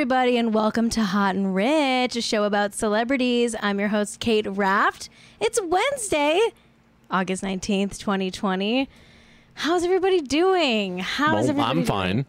Everybody, 0.00 0.38
and 0.38 0.54
welcome 0.54 0.88
to 0.90 1.04
Hot 1.04 1.34
and 1.34 1.54
Rich, 1.54 2.16
a 2.16 2.22
show 2.22 2.44
about 2.44 2.72
celebrities. 2.72 3.54
I'm 3.60 3.78
your 3.78 3.90
host, 3.90 4.18
Kate 4.18 4.46
Raft. 4.46 5.10
It's 5.38 5.60
Wednesday, 5.62 6.40
August 7.10 7.42
19th, 7.42 7.98
2020. 7.98 8.88
How's 9.52 9.84
everybody 9.84 10.22
doing? 10.22 11.00
How 11.00 11.36
is 11.36 11.48
Well, 11.48 11.50
everybody 11.50 11.68
I'm 11.68 11.76
doing? 11.76 11.86
fine. 11.86 12.24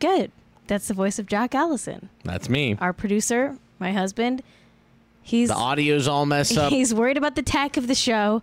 Good. 0.00 0.32
That's 0.66 0.86
the 0.86 0.92
voice 0.92 1.18
of 1.18 1.24
Jack 1.24 1.54
Allison, 1.54 2.10
That's 2.24 2.50
me. 2.50 2.76
our 2.78 2.92
producer, 2.92 3.56
my 3.78 3.92
husband. 3.92 4.42
He's 5.22 5.48
The 5.48 5.54
audio's 5.54 6.06
all 6.06 6.26
messed 6.26 6.58
up. 6.58 6.68
he's 6.68 6.92
worried 6.92 7.16
about 7.16 7.36
the 7.36 7.42
tech 7.42 7.78
of 7.78 7.86
the 7.86 7.94
show, 7.94 8.42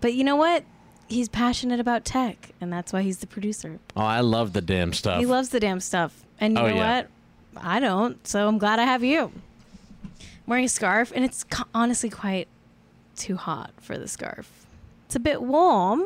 but 0.00 0.14
you 0.14 0.24
know 0.24 0.36
what? 0.36 0.64
He's 1.08 1.28
passionate 1.28 1.78
about 1.78 2.06
tech, 2.06 2.52
and 2.58 2.72
that's 2.72 2.90
why 2.90 3.02
he's 3.02 3.18
the 3.18 3.26
producer. 3.26 3.80
Oh, 3.94 4.00
I 4.00 4.20
love 4.20 4.54
the 4.54 4.62
damn 4.62 4.94
stuff. 4.94 5.20
He 5.20 5.26
loves 5.26 5.50
the 5.50 5.60
damn 5.60 5.80
stuff. 5.80 6.24
And 6.40 6.54
you 6.56 6.62
Oh, 6.62 6.68
know 6.68 6.74
yeah. 6.76 6.96
what? 6.96 7.10
I 7.56 7.80
don't. 7.80 8.24
So 8.26 8.46
I'm 8.48 8.58
glad 8.58 8.78
I 8.78 8.84
have 8.84 9.02
you. 9.02 9.32
I'm 10.04 10.12
wearing 10.46 10.64
a 10.64 10.68
scarf, 10.68 11.12
and 11.14 11.24
it's 11.24 11.44
honestly 11.74 12.08
quite 12.10 12.48
too 13.16 13.36
hot 13.36 13.72
for 13.80 13.98
the 13.98 14.06
scarf. 14.08 14.50
It's 15.06 15.16
a 15.16 15.20
bit 15.20 15.42
warm 15.42 16.04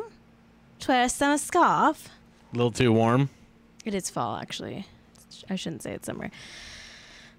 to 0.79 0.87
wear 0.91 1.03
a 1.03 1.09
summer 1.09 1.37
scarf. 1.37 2.09
A 2.53 2.55
little 2.57 2.71
too 2.71 2.91
warm. 2.91 3.29
It 3.85 3.93
is 3.93 4.09
fall, 4.09 4.37
actually. 4.37 4.87
I 5.49 5.55
shouldn't 5.55 5.83
say 5.83 5.91
it's 5.93 6.05
summer. 6.05 6.31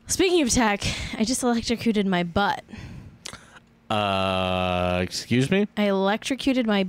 Speaking 0.07 0.43
of 0.43 0.51
tech, 0.51 0.85
I 1.19 1.25
just 1.25 1.43
electrocuted 1.43 2.07
my 2.07 2.23
butt. 2.23 2.63
Uh, 3.91 5.01
excuse 5.03 5.51
me. 5.51 5.67
I 5.77 5.85
electrocuted 5.85 6.67
my 6.67 6.87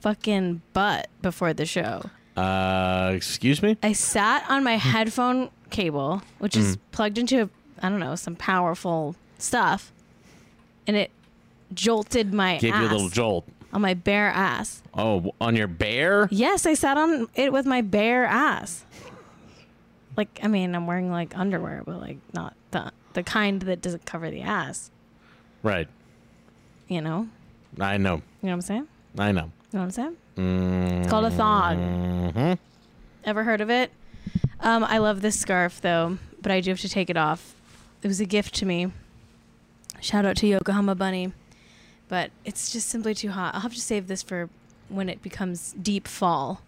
fucking 0.00 0.62
butt 0.72 1.08
before 1.22 1.52
the 1.52 1.66
show. 1.66 2.10
Uh, 2.38 3.12
excuse 3.14 3.62
me. 3.62 3.76
I 3.82 3.92
sat 3.92 4.44
on 4.48 4.62
my 4.64 4.76
headphone 4.76 5.50
cable, 5.70 6.22
which 6.38 6.56
is 6.56 6.76
Mm. 6.76 6.80
plugged 6.92 7.18
into, 7.18 7.50
I 7.82 7.88
don't 7.88 7.98
know, 8.00 8.14
some 8.14 8.36
powerful 8.36 9.16
stuff, 9.38 9.92
and 10.86 10.96
it 10.96 11.10
jolted 11.74 12.32
my 12.32 12.58
Gave 12.58 12.72
ass 12.74 12.82
you 12.82 12.88
a 12.88 12.92
little 12.92 13.08
jolt. 13.08 13.46
on 13.72 13.80
my 13.82 13.94
bare 13.94 14.28
ass. 14.28 14.82
Oh, 14.94 15.32
on 15.40 15.56
your 15.56 15.66
bear? 15.66 16.28
Yes, 16.30 16.64
I 16.64 16.74
sat 16.74 16.96
on 16.96 17.28
it 17.34 17.52
with 17.52 17.66
my 17.66 17.80
bare 17.82 18.24
ass. 18.24 18.84
Like, 20.16 20.40
I 20.42 20.48
mean, 20.48 20.74
I'm 20.74 20.86
wearing 20.86 21.10
like 21.10 21.36
underwear, 21.36 21.82
but 21.84 22.00
like 22.00 22.18
not 22.32 22.54
the 22.70 22.92
the 23.14 23.22
kind 23.22 23.62
that 23.62 23.82
doesn't 23.82 24.04
cover 24.06 24.30
the 24.30 24.42
ass. 24.42 24.90
Right. 25.62 25.88
You 26.88 27.00
know, 27.02 27.28
I 27.80 27.96
know. 27.98 28.16
you 28.16 28.22
know 28.42 28.48
what 28.48 28.52
I'm 28.52 28.60
saying? 28.62 28.88
I 29.18 29.32
know. 29.32 29.42
You 29.42 29.50
know 29.74 29.80
what 29.80 29.82
I'm 29.84 29.90
saying? 29.90 30.16
It's 30.38 31.08
called 31.10 31.24
a 31.24 31.30
thong. 31.30 32.30
hmm 32.34 32.52
Ever 33.24 33.44
heard 33.44 33.60
of 33.60 33.70
it? 33.70 33.90
Um, 34.60 34.84
I 34.84 34.98
love 34.98 35.20
this 35.20 35.38
scarf 35.38 35.80
though, 35.80 36.18
but 36.40 36.52
I 36.52 36.60
do 36.60 36.70
have 36.70 36.80
to 36.80 36.88
take 36.88 37.10
it 37.10 37.16
off. 37.16 37.54
It 38.02 38.08
was 38.08 38.20
a 38.20 38.24
gift 38.24 38.54
to 38.56 38.66
me. 38.66 38.92
Shout 40.00 40.24
out 40.24 40.36
to 40.36 40.46
Yokohama 40.46 40.94
Bunny. 40.94 41.32
But 42.08 42.30
it's 42.44 42.72
just 42.72 42.88
simply 42.88 43.14
too 43.14 43.30
hot. 43.30 43.54
I'll 43.54 43.60
have 43.60 43.74
to 43.74 43.80
save 43.80 44.06
this 44.06 44.22
for 44.22 44.48
when 44.88 45.08
it 45.08 45.20
becomes 45.22 45.74
deep 45.80 46.08
fall. 46.08 46.62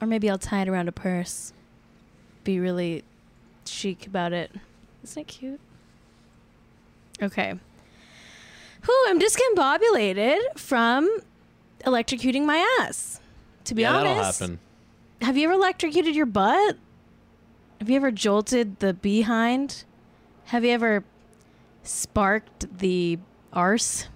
Or 0.00 0.06
maybe 0.06 0.30
I'll 0.30 0.38
tie 0.38 0.62
it 0.62 0.68
around 0.68 0.88
a 0.88 0.92
purse. 0.92 1.52
Be 2.44 2.60
really 2.60 3.02
chic 3.66 4.06
about 4.06 4.32
it. 4.32 4.52
Isn't 5.02 5.22
it 5.22 5.26
cute? 5.26 5.60
Okay. 7.20 7.54
Whew, 8.84 9.04
I'm 9.08 9.18
discombobulated 9.18 10.56
from 10.56 11.08
electrocuting 11.84 12.44
my 12.44 12.64
ass. 12.80 13.20
To 13.64 13.74
be 13.74 13.82
yeah, 13.82 13.94
honest. 13.94 14.40
that'll 14.40 14.56
happen. 14.56 14.58
Have 15.22 15.36
you 15.36 15.44
ever 15.44 15.54
electrocuted 15.54 16.14
your 16.14 16.26
butt? 16.26 16.76
Have 17.80 17.90
you 17.90 17.96
ever 17.96 18.10
jolted 18.10 18.80
the 18.80 18.94
behind? 18.94 19.84
Have 20.46 20.64
you 20.64 20.70
ever 20.70 21.04
sparked 21.82 22.78
the 22.78 23.18
arse? 23.52 24.08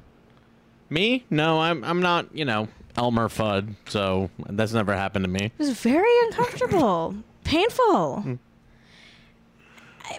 Me? 0.90 1.24
No, 1.30 1.60
I'm. 1.60 1.84
I'm 1.84 2.00
not. 2.00 2.34
You 2.34 2.44
know, 2.44 2.68
Elmer 2.96 3.28
Fudd. 3.28 3.74
So 3.88 4.30
that's 4.48 4.72
never 4.72 4.94
happened 4.94 5.24
to 5.24 5.30
me. 5.30 5.46
It 5.46 5.52
was 5.58 5.70
very 5.70 6.12
uncomfortable, 6.26 7.16
painful, 7.44 8.24
mm. 8.26 8.38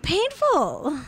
painful. 0.01 0.99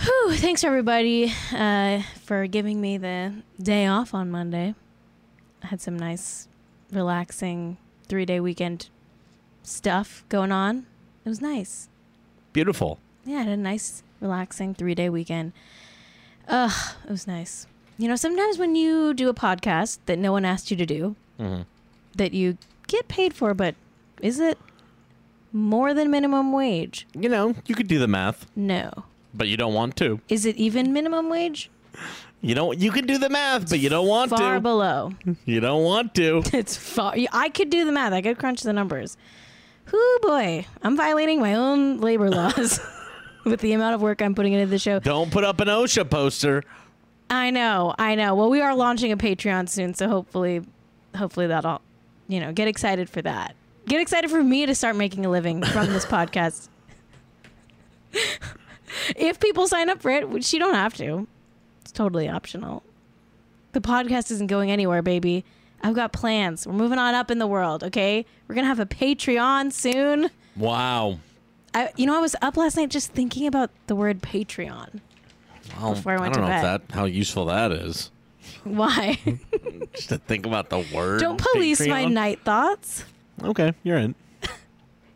Whew, 0.00 0.34
thanks 0.36 0.64
everybody 0.64 1.32
uh, 1.52 2.02
for 2.24 2.46
giving 2.46 2.80
me 2.80 2.96
the 2.96 3.34
day 3.60 3.86
off 3.86 4.14
on 4.14 4.30
Monday. 4.30 4.74
I 5.62 5.66
had 5.66 5.80
some 5.80 5.98
nice, 5.98 6.48
relaxing 6.90 7.76
three 8.08 8.24
day 8.24 8.40
weekend 8.40 8.88
stuff 9.62 10.24
going 10.28 10.52
on. 10.52 10.86
It 11.24 11.28
was 11.28 11.42
nice. 11.42 11.88
Beautiful. 12.52 12.98
Yeah, 13.26 13.38
I 13.38 13.42
had 13.42 13.48
a 13.48 13.56
nice, 13.56 14.02
relaxing 14.20 14.74
three 14.74 14.94
day 14.94 15.10
weekend. 15.10 15.52
Ugh, 16.48 16.94
it 17.04 17.10
was 17.10 17.26
nice. 17.26 17.66
You 17.98 18.08
know, 18.08 18.16
sometimes 18.16 18.56
when 18.58 18.74
you 18.74 19.12
do 19.12 19.28
a 19.28 19.34
podcast 19.34 19.98
that 20.06 20.18
no 20.18 20.32
one 20.32 20.44
asked 20.46 20.70
you 20.70 20.76
to 20.76 20.86
do, 20.86 21.16
hmm 21.38 21.62
that 22.16 22.32
you 22.34 22.58
get 22.88 23.06
paid 23.06 23.32
for, 23.32 23.54
but 23.54 23.76
is 24.20 24.40
it 24.40 24.58
more 25.52 25.94
than 25.94 26.10
minimum 26.10 26.52
wage? 26.52 27.06
You 27.14 27.28
know, 27.28 27.54
you 27.66 27.74
could 27.76 27.86
do 27.86 27.98
the 28.00 28.08
math, 28.08 28.46
No. 28.56 29.04
But 29.34 29.48
you 29.48 29.56
don't 29.56 29.74
want 29.74 29.96
to. 29.96 30.20
Is 30.28 30.46
it 30.46 30.56
even 30.56 30.92
minimum 30.92 31.28
wage? 31.28 31.70
You 32.40 32.54
don't. 32.54 32.78
You 32.78 32.90
can 32.90 33.06
do 33.06 33.18
the 33.18 33.28
math, 33.28 33.68
but 33.68 33.78
you 33.80 33.88
don't 33.88 34.06
want 34.08 34.30
Far 34.30 34.38
to. 34.38 34.44
Far 34.44 34.60
below. 34.60 35.12
you 35.44 35.60
don't 35.60 35.84
want 35.84 36.14
to. 36.14 36.42
It's 36.52 36.76
far. 36.76 37.14
I 37.32 37.48
could 37.50 37.68
do 37.70 37.84
the 37.84 37.92
math. 37.92 38.12
I 38.12 38.22
could 38.22 38.38
crunch 38.38 38.62
the 38.62 38.72
numbers. 38.72 39.16
Whoo 39.92 40.18
boy, 40.22 40.66
I'm 40.82 40.96
violating 40.96 41.40
my 41.40 41.54
own 41.54 41.98
labor 42.00 42.30
laws 42.38 42.80
with 43.44 43.60
the 43.60 43.72
amount 43.72 43.94
of 43.96 44.02
work 44.02 44.22
I'm 44.22 44.34
putting 44.34 44.52
into 44.52 44.66
the 44.66 44.78
show. 44.78 45.00
Don't 45.00 45.30
put 45.32 45.44
up 45.44 45.60
an 45.60 45.68
OSHA 45.68 46.08
poster. 46.08 46.62
I 47.28 47.50
know, 47.50 47.94
I 47.98 48.14
know. 48.14 48.34
Well, 48.34 48.50
we 48.50 48.60
are 48.60 48.74
launching 48.74 49.12
a 49.12 49.16
Patreon 49.16 49.68
soon, 49.68 49.94
so 49.94 50.08
hopefully, 50.08 50.62
hopefully 51.16 51.46
that'll, 51.48 51.80
you 52.28 52.40
know, 52.40 52.52
get 52.52 52.68
excited 52.68 53.08
for 53.10 53.22
that. 53.22 53.54
Get 53.86 54.00
excited 54.00 54.30
for 54.30 54.42
me 54.42 54.66
to 54.66 54.74
start 54.74 54.96
making 54.96 55.26
a 55.26 55.30
living 55.30 55.62
from 55.62 55.86
this 55.86 56.06
podcast. 56.06 56.68
If 59.16 59.40
people 59.40 59.66
sign 59.66 59.88
up 59.88 60.00
for 60.02 60.10
it, 60.10 60.28
which 60.28 60.52
you 60.52 60.58
don't 60.58 60.74
have 60.74 60.94
to, 60.94 61.26
it's 61.82 61.92
totally 61.92 62.28
optional. 62.28 62.82
The 63.72 63.80
podcast 63.80 64.30
isn't 64.32 64.48
going 64.48 64.70
anywhere, 64.70 65.02
baby. 65.02 65.44
I've 65.82 65.94
got 65.94 66.12
plans. 66.12 66.66
We're 66.66 66.72
moving 66.74 66.98
on 66.98 67.14
up 67.14 67.30
in 67.30 67.38
the 67.38 67.46
world. 67.46 67.84
Okay, 67.84 68.26
we're 68.46 68.54
gonna 68.54 68.66
have 68.66 68.80
a 68.80 68.86
Patreon 68.86 69.72
soon. 69.72 70.30
Wow. 70.56 71.18
I, 71.72 71.90
you 71.96 72.04
know, 72.06 72.16
I 72.16 72.20
was 72.20 72.34
up 72.42 72.56
last 72.56 72.76
night 72.76 72.90
just 72.90 73.12
thinking 73.12 73.46
about 73.46 73.70
the 73.86 73.94
word 73.94 74.22
Patreon. 74.22 75.00
Well, 75.80 75.94
Before 75.94 76.12
I 76.12 76.20
went 76.20 76.36
I 76.36 76.40
don't 76.40 76.44
to 76.44 76.50
know 76.50 76.56
if 76.56 76.62
that 76.88 76.94
how 76.94 77.04
useful 77.04 77.46
that 77.46 77.70
is. 77.72 78.10
Why? 78.64 79.18
Just 79.94 80.08
to 80.08 80.18
think 80.18 80.44
about 80.44 80.68
the 80.70 80.84
word. 80.94 81.20
Don't 81.20 81.40
police 81.52 81.86
my 81.86 82.04
night 82.04 82.40
thoughts. 82.44 83.04
Okay, 83.42 83.72
you're 83.84 83.96
in. 83.98 84.14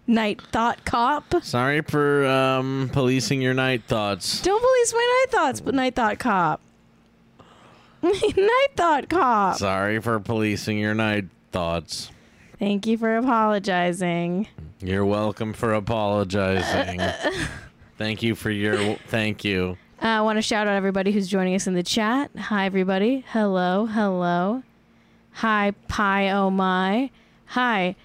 Night 0.07 0.43
thought 0.53 0.85
cop. 0.85 1.43
Sorry 1.43 1.81
for 1.81 2.27
um, 2.27 2.91
policing 2.93 3.41
your 3.41 3.55
night 3.55 3.85
thoughts. 3.85 4.43
Don't 4.43 4.61
police 4.61 4.93
my 4.93 4.99
night 5.23 5.33
thoughts, 5.33 5.61
but 5.61 5.75
night 5.75 5.95
thought 5.95 6.19
cop. 6.19 6.61
night 8.03 8.67
thought 8.77 9.09
cop. 9.09 9.57
Sorry 9.57 9.99
for 10.01 10.21
policing 10.21 10.79
your 10.79 10.95
night 10.95 11.25
thoughts. 11.53 12.11
Thank 12.59 12.87
you 12.87 12.99
for 12.99 13.17
apologizing. 13.17 14.47
You're 14.81 15.07
welcome 15.07 15.55
for 15.55 15.73
apologizing. 15.73 17.01
thank 17.99 18.23
you 18.23 18.35
for 18.35 18.51
your. 18.51 18.97
Thank 19.09 19.43
you. 19.43 19.79
Uh, 20.03 20.07
I 20.07 20.21
want 20.21 20.37
to 20.37 20.43
shout 20.43 20.67
out 20.67 20.75
everybody 20.75 21.13
who's 21.13 21.29
joining 21.29 21.55
us 21.55 21.67
in 21.67 21.73
the 21.73 21.83
chat. 21.83 22.31
Hi, 22.37 22.67
everybody. 22.67 23.25
Hello, 23.29 23.87
hello. 23.87 24.63
Hi, 25.33 25.73
Pie 25.89 26.29
Oh 26.29 26.51
My. 26.51 27.11
Hi, 27.47 27.97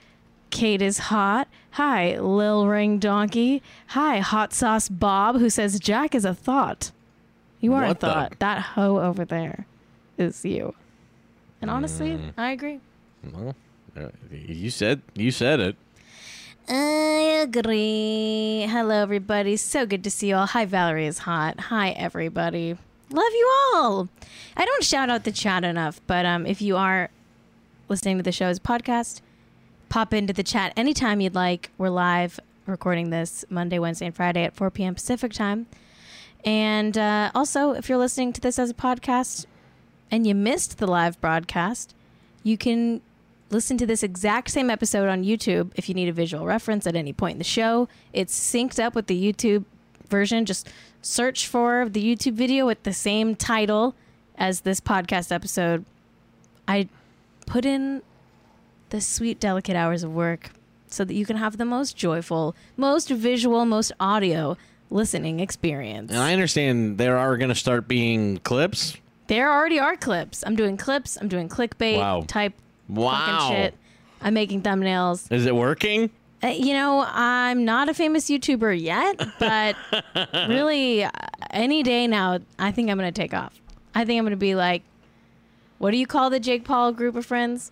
Kate 0.49 0.81
is 0.81 0.97
hot. 0.97 1.47
Hi, 1.71 2.19
Lil 2.19 2.67
Ring 2.67 2.97
Donkey. 2.99 3.61
Hi, 3.87 4.19
Hot 4.19 4.53
Sauce 4.53 4.89
Bob, 4.89 5.37
who 5.37 5.49
says 5.49 5.79
Jack 5.79 6.15
is 6.15 6.25
a 6.25 6.33
thought. 6.33 6.91
You 7.59 7.73
are 7.73 7.83
a 7.83 7.87
What 7.89 7.99
the- 7.99 8.07
thought. 8.07 8.39
That 8.39 8.61
hoe 8.61 8.99
over 8.99 9.25
there 9.25 9.65
is 10.17 10.43
you. 10.45 10.73
And 11.61 11.69
honestly, 11.69 12.11
Mm. 12.11 12.33
I 12.37 12.51
agree. 12.51 12.79
Well, 13.33 13.55
uh, 13.97 14.07
you 14.31 14.69
said 14.69 15.01
you 15.13 15.29
said 15.31 15.59
it. 15.59 15.75
I 16.69 17.41
agree. 17.43 18.65
Hello, 18.69 19.01
everybody. 19.01 19.57
So 19.57 19.85
good 19.85 20.03
to 20.03 20.11
see 20.11 20.29
you 20.29 20.35
all. 20.35 20.45
Hi, 20.47 20.65
Valerie 20.65 21.07
is 21.07 21.19
hot. 21.19 21.59
Hi, 21.61 21.89
everybody. 21.91 22.77
Love 23.11 23.31
you 23.33 23.51
all. 23.73 24.07
I 24.55 24.65
don't 24.65 24.83
shout 24.83 25.09
out 25.09 25.23
the 25.23 25.31
chat 25.31 25.63
enough, 25.63 25.99
but 26.07 26.25
um, 26.25 26.45
if 26.45 26.61
you 26.61 26.77
are 26.77 27.09
listening 27.87 28.17
to 28.17 28.23
the 28.23 28.31
show 28.31 28.45
as 28.45 28.57
a 28.57 28.61
podcast, 28.61 29.21
pop 29.89 30.13
into 30.13 30.33
the 30.33 30.43
chat 30.43 30.71
anytime 30.77 31.19
you'd 31.19 31.33
like. 31.33 31.71
We're 31.79 31.89
live 31.89 32.39
recording 32.67 33.09
this 33.09 33.43
Monday, 33.49 33.79
Wednesday, 33.79 34.05
and 34.05 34.15
Friday 34.15 34.43
at 34.43 34.55
4 34.55 34.69
p.m. 34.69 34.93
Pacific 34.93 35.33
time. 35.33 35.65
And 36.45 36.95
uh, 36.95 37.31
also, 37.33 37.71
if 37.71 37.89
you're 37.89 37.97
listening 37.97 38.31
to 38.33 38.41
this 38.41 38.59
as 38.59 38.69
a 38.69 38.75
podcast 38.75 39.47
and 40.11 40.27
you 40.27 40.35
missed 40.35 40.77
the 40.77 40.85
live 40.85 41.19
broadcast, 41.19 41.95
you 42.43 42.55
can 42.55 43.01
listen 43.49 43.77
to 43.79 43.87
this 43.87 44.03
exact 44.03 44.51
same 44.51 44.69
episode 44.69 45.09
on 45.09 45.23
YouTube 45.23 45.71
if 45.75 45.89
you 45.89 45.95
need 45.95 46.07
a 46.07 46.13
visual 46.13 46.45
reference 46.45 46.85
at 46.85 46.95
any 46.95 47.11
point 47.11 47.33
in 47.33 47.37
the 47.39 47.43
show. 47.43 47.89
It's 48.13 48.37
synced 48.37 48.81
up 48.81 48.93
with 48.93 49.07
the 49.07 49.33
YouTube 49.33 49.65
version. 50.07 50.45
Just 50.45 50.69
search 51.01 51.47
for 51.47 51.89
the 51.89 52.03
YouTube 52.03 52.33
video 52.33 52.67
with 52.67 52.83
the 52.83 52.93
same 52.93 53.35
title 53.35 53.95
as 54.37 54.61
this 54.61 54.79
podcast 54.79 55.31
episode. 55.31 55.83
I 56.67 56.89
put 57.47 57.65
in 57.65 58.03
the 58.89 59.01
sweet, 59.01 59.39
delicate 59.39 59.75
hours 59.75 60.03
of 60.03 60.13
work 60.13 60.51
so 60.87 61.03
that 61.05 61.13
you 61.13 61.25
can 61.25 61.37
have 61.37 61.57
the 61.57 61.65
most 61.65 61.95
joyful, 61.95 62.55
most 62.77 63.09
visual, 63.09 63.65
most 63.65 63.91
audio 63.99 64.57
listening 64.89 65.39
experience. 65.39 66.11
And 66.11 66.19
I 66.19 66.33
understand 66.33 66.97
there 66.97 67.17
are 67.17 67.37
going 67.37 67.49
to 67.49 67.55
start 67.55 67.87
being 67.87 68.37
clips. 68.39 68.97
There 69.27 69.51
already 69.51 69.77
are 69.79 69.95
clips. 69.95 70.43
I'm 70.45 70.55
doing 70.55 70.77
clips. 70.77 71.17
I'm 71.21 71.27
doing 71.27 71.47
clickbait 71.49 71.97
Wow. 71.97 72.23
type 72.27 72.53
Wow. 72.87 73.11
fucking 73.19 73.55
shit. 73.55 73.75
I'm 74.21 74.33
making 74.33 74.63
thumbnails. 74.63 75.31
Is 75.31 75.45
it 75.45 75.55
working? 75.55 76.09
Uh, 76.43 76.47
you 76.47 76.73
know, 76.73 77.05
I'm 77.07 77.65
not 77.65 77.89
a 77.89 77.93
famous 77.93 78.29
YouTuber 78.29 78.81
yet, 78.81 79.15
but 79.39 79.75
really, 80.49 81.03
uh, 81.03 81.11
any 81.51 81.83
day 81.83 82.07
now, 82.07 82.39
I 82.57 82.71
think 82.71 82.89
I'm 82.89 82.97
going 82.97 83.11
to 83.13 83.21
take 83.21 83.33
off. 83.33 83.61
I 83.93 84.05
think 84.05 84.17
I'm 84.17 84.23
going 84.23 84.31
to 84.31 84.37
be 84.37 84.55
like, 84.55 84.81
what 85.77 85.91
do 85.91 85.97
you 85.97 86.07
call 86.07 86.29
the 86.29 86.39
Jake 86.39 86.63
Paul 86.63 86.91
group 86.93 87.15
of 87.15 87.25
friends? 87.25 87.71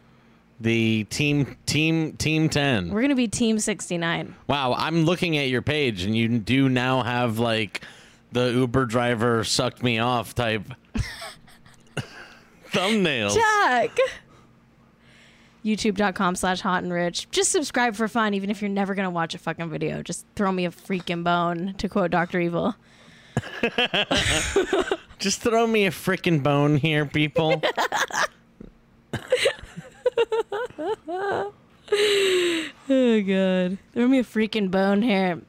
The 0.59 1.03
team 1.05 1.55
team 1.65 2.13
team 2.13 2.49
10. 2.49 2.89
We're 2.89 3.01
going 3.01 3.09
to 3.09 3.15
be 3.15 3.27
Team 3.27 3.59
69. 3.59 4.35
Wow, 4.47 4.73
I'm 4.73 5.03
looking 5.03 5.37
at 5.37 5.49
your 5.49 5.61
page 5.61 6.03
and 6.03 6.17
you 6.17 6.39
do 6.39 6.67
now 6.67 7.03
have 7.03 7.37
like 7.37 7.81
the 8.31 8.51
Uber 8.51 8.85
driver 8.85 9.43
sucked 9.43 9.83
me 9.83 9.99
off 9.99 10.33
type 10.33 10.63
thumbnails. 12.71 13.35
Chuck! 13.35 13.97
YouTube.com 15.63 16.35
slash 16.35 16.61
hot 16.61 16.83
and 16.83 16.93
rich. 16.93 17.29
Just 17.29 17.51
subscribe 17.51 17.95
for 17.95 18.07
fun, 18.07 18.33
even 18.33 18.49
if 18.49 18.61
you're 18.61 18.69
never 18.69 18.95
going 18.95 19.05
to 19.05 19.09
watch 19.09 19.35
a 19.35 19.37
fucking 19.37 19.69
video. 19.69 20.01
Just 20.01 20.25
throw 20.35 20.51
me 20.51 20.65
a 20.65 20.71
freaking 20.71 21.23
bone, 21.23 21.75
to 21.77 21.89
quote 21.89 22.09
Dr. 22.11 22.39
Evil. 22.39 22.73
Just 25.19 25.41
throw 25.41 25.67
me 25.67 25.85
a 25.85 25.91
freaking 25.91 26.41
bone 26.41 26.77
here, 26.77 27.05
people. 27.05 27.61
Oh 32.89 33.21
god. 33.21 33.77
Throw 33.93 34.07
me 34.07 34.19
a 34.19 34.23
freaking 34.23 34.69
bone 34.69 35.01
here. 35.01 35.41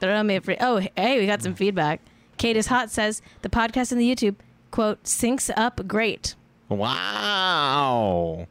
Throw 0.00 0.22
me 0.22 0.36
a 0.36 0.40
free. 0.40 0.56
Oh, 0.60 0.80
hey, 0.96 1.20
we 1.20 1.26
got 1.26 1.42
some 1.42 1.54
feedback. 1.54 2.00
Kate 2.38 2.56
is 2.56 2.66
hot 2.66 2.90
says 2.90 3.22
the 3.42 3.48
podcast 3.48 3.92
and 3.92 4.00
the 4.00 4.10
YouTube 4.14 4.36
quote 4.70 5.02
syncs 5.04 5.50
up 5.56 5.86
great. 5.86 6.34
wow. 6.68 8.46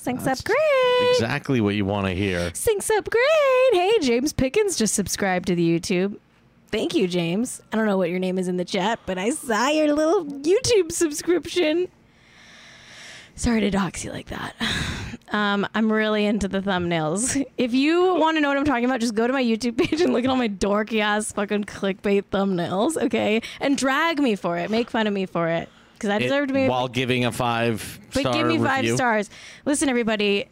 Syncs 0.00 0.24
That's 0.24 0.40
up 0.40 0.46
great. 0.46 1.10
Exactly 1.12 1.60
what 1.60 1.76
you 1.76 1.84
want 1.84 2.08
to 2.08 2.12
hear. 2.12 2.50
Syncs 2.50 2.90
up 2.90 3.08
great. 3.08 3.72
Hey, 3.72 3.92
James 4.00 4.32
Pickens 4.32 4.76
just 4.76 4.94
subscribed 4.94 5.46
to 5.46 5.54
the 5.54 5.78
YouTube. 5.78 6.18
Thank 6.72 6.94
you, 6.94 7.06
James. 7.06 7.62
I 7.72 7.76
don't 7.76 7.86
know 7.86 7.96
what 7.98 8.10
your 8.10 8.18
name 8.18 8.36
is 8.38 8.48
in 8.48 8.56
the 8.56 8.64
chat, 8.64 8.98
but 9.06 9.18
I 9.18 9.30
saw 9.30 9.68
your 9.68 9.94
little 9.94 10.24
YouTube 10.24 10.90
subscription. 10.90 11.86
Sorry 13.42 13.58
to 13.62 13.70
dox 13.70 14.04
you 14.04 14.12
like 14.12 14.28
that. 14.28 14.54
Um, 15.32 15.66
I'm 15.74 15.90
really 15.90 16.26
into 16.26 16.46
the 16.46 16.60
thumbnails. 16.60 17.42
If 17.56 17.72
you 17.72 18.16
want 18.16 18.36
to 18.36 18.42
know 18.42 18.48
what 18.48 18.58
I'm 18.58 18.66
talking 18.66 18.84
about, 18.84 19.00
just 19.00 19.14
go 19.14 19.26
to 19.26 19.32
my 19.32 19.42
YouTube 19.42 19.78
page 19.78 20.02
and 20.02 20.12
look 20.12 20.24
at 20.24 20.28
all 20.28 20.36
my 20.36 20.50
dorky 20.50 21.00
ass 21.00 21.32
fucking 21.32 21.64
clickbait 21.64 22.24
thumbnails, 22.30 23.02
okay? 23.02 23.40
And 23.58 23.78
drag 23.78 24.18
me 24.18 24.36
for 24.36 24.58
it. 24.58 24.70
Make 24.70 24.90
fun 24.90 25.06
of 25.06 25.14
me 25.14 25.24
for 25.24 25.48
it. 25.48 25.70
Because 25.94 26.10
I 26.10 26.18
deserve 26.18 26.48
to 26.48 26.52
be. 26.54 26.68
while 26.68 26.86
giving 26.86 27.24
a 27.24 27.32
five 27.32 27.98
But 28.12 28.30
give 28.34 28.46
me 28.46 28.58
five 28.58 28.82
review. 28.82 28.96
stars. 28.96 29.30
Listen, 29.64 29.88
everybody. 29.88 30.48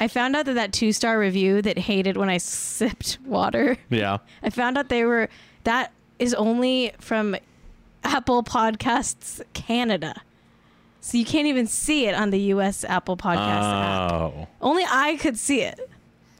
I 0.00 0.08
found 0.08 0.34
out 0.34 0.46
that 0.46 0.54
that 0.54 0.72
two 0.72 0.90
star 0.90 1.16
review 1.16 1.62
that 1.62 1.78
hated 1.78 2.16
when 2.16 2.28
I 2.28 2.38
sipped 2.38 3.18
water. 3.24 3.76
Yeah. 3.88 4.18
I 4.42 4.50
found 4.50 4.76
out 4.76 4.88
they 4.88 5.04
were 5.04 5.28
that 5.62 5.92
is 6.18 6.34
only 6.34 6.90
from 6.98 7.36
Apple 8.02 8.42
Podcasts 8.42 9.40
Canada. 9.52 10.22
So 11.08 11.16
you 11.16 11.24
can't 11.24 11.46
even 11.46 11.66
see 11.66 12.04
it 12.04 12.14
on 12.14 12.28
the 12.28 12.38
US 12.52 12.84
Apple 12.84 13.16
Podcast 13.16 13.46
app. 13.46 14.12
Oh. 14.12 14.46
Only 14.60 14.84
I 14.86 15.16
could 15.16 15.38
see 15.38 15.62
it. 15.62 15.88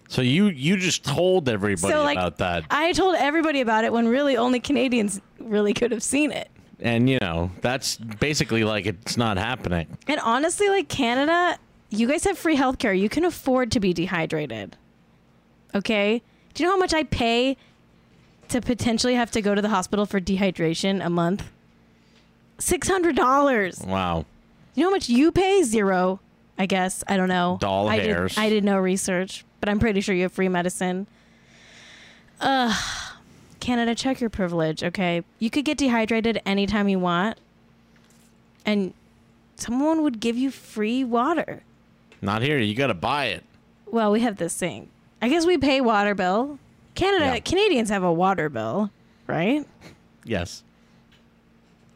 So 0.09 0.21
you 0.21 0.49
you 0.49 0.77
just 0.77 1.07
told 1.07 1.49
everybody 1.49 1.91
So, 1.91 2.03
like, 2.03 2.19
about 2.19 2.37
that. 2.37 2.65
I 2.71 2.93
told 2.93 3.17
everybody 3.17 3.63
about 3.63 3.85
it 3.85 3.95
when 3.95 4.07
really 4.09 4.37
only 4.37 4.61
Canadians 4.61 5.23
really 5.41 5.73
could 5.73 5.91
have 5.91 6.03
seen 6.03 6.33
it. 6.33 6.51
and 6.81 7.09
you 7.09 7.19
know, 7.19 7.51
that's 7.63 7.97
basically 7.97 8.63
like 8.63 8.85
it's 8.85 9.17
not 9.17 9.39
happening. 9.39 9.87
And 10.07 10.21
honestly, 10.21 10.69
like 10.69 10.89
Canada, 10.91 11.59
you 11.89 12.07
guys 12.07 12.25
have 12.25 12.37
free 12.37 12.57
healthcare. 12.57 12.99
You 12.99 13.09
can 13.09 13.25
afford 13.25 13.73
to 13.73 13.81
be 13.81 13.95
dehydrated. 13.95 14.77
Okay? 15.75 16.21
Do 16.53 16.63
you 16.63 16.69
know 16.69 16.75
how 16.75 16.79
much 16.79 16.93
I 16.93 17.05
pay 17.05 17.57
to 18.49 18.61
potentially 18.61 19.15
have 19.15 19.31
to 19.31 19.41
go 19.41 19.55
to 19.55 19.63
the 19.63 19.71
hospital 19.71 20.05
for 20.05 20.21
dehydration 20.21 21.03
a 21.03 21.09
month? 21.09 21.51
$600. 22.59 23.87
Wow. 23.87 24.27
You 24.79 24.85
know 24.85 24.91
how 24.91 24.95
much 24.95 25.09
you 25.09 25.33
pay? 25.33 25.65
Zero, 25.65 26.21
I 26.57 26.67
guess. 26.67 27.03
I 27.09 27.17
don't 27.17 27.29
know. 27.29 27.59
Doll 27.61 27.89
I 27.89 27.99
hairs. 27.99 28.37
Did, 28.37 28.41
I 28.41 28.49
did 28.49 28.63
no 28.63 28.79
research, 28.79 29.45
but 29.59 29.69
I'm 29.69 29.81
pretty 29.81 30.01
sure 30.01 30.15
you 30.15 30.23
have 30.23 30.33
free 30.33 30.49
medicine. 30.49 31.09
Ugh. 32.41 32.81
Canada, 33.59 33.97
check 33.97 34.21
your 34.21 34.31
privilege, 34.31 34.85
okay? 34.85 35.25
You 35.41 35.51
could 35.51 35.65
get 35.65 35.79
dehydrated 35.79 36.41
anytime 36.47 36.89
you 36.89 37.01
want, 37.01 37.39
and 38.65 38.95
someone 39.57 40.05
would 40.05 40.21
give 40.21 40.39
you 40.39 40.53
free 40.53 41.03
water. 41.03 41.65
Not 42.23 42.43
here. 42.43 42.61
You 42.61 42.77
got 42.77 42.87
to 42.87 42.95
buy 42.95 43.27
it. 43.27 43.43
Well, 43.85 44.13
we 44.13 44.21
have 44.21 44.37
this 44.37 44.57
thing. 44.57 44.91
I 45.21 45.29
guess 45.29 45.45
we 45.45 45.59
pay 45.59 45.81
water 45.81 46.15
bill. 46.15 46.61
Canada, 46.95 47.25
Yeah. 47.25 47.41
Canadians 47.41 47.89
have 47.89 48.05
a 48.05 48.13
water 48.13 48.49
bill, 48.49 48.91
right? 49.27 49.67
Yes. 50.23 50.63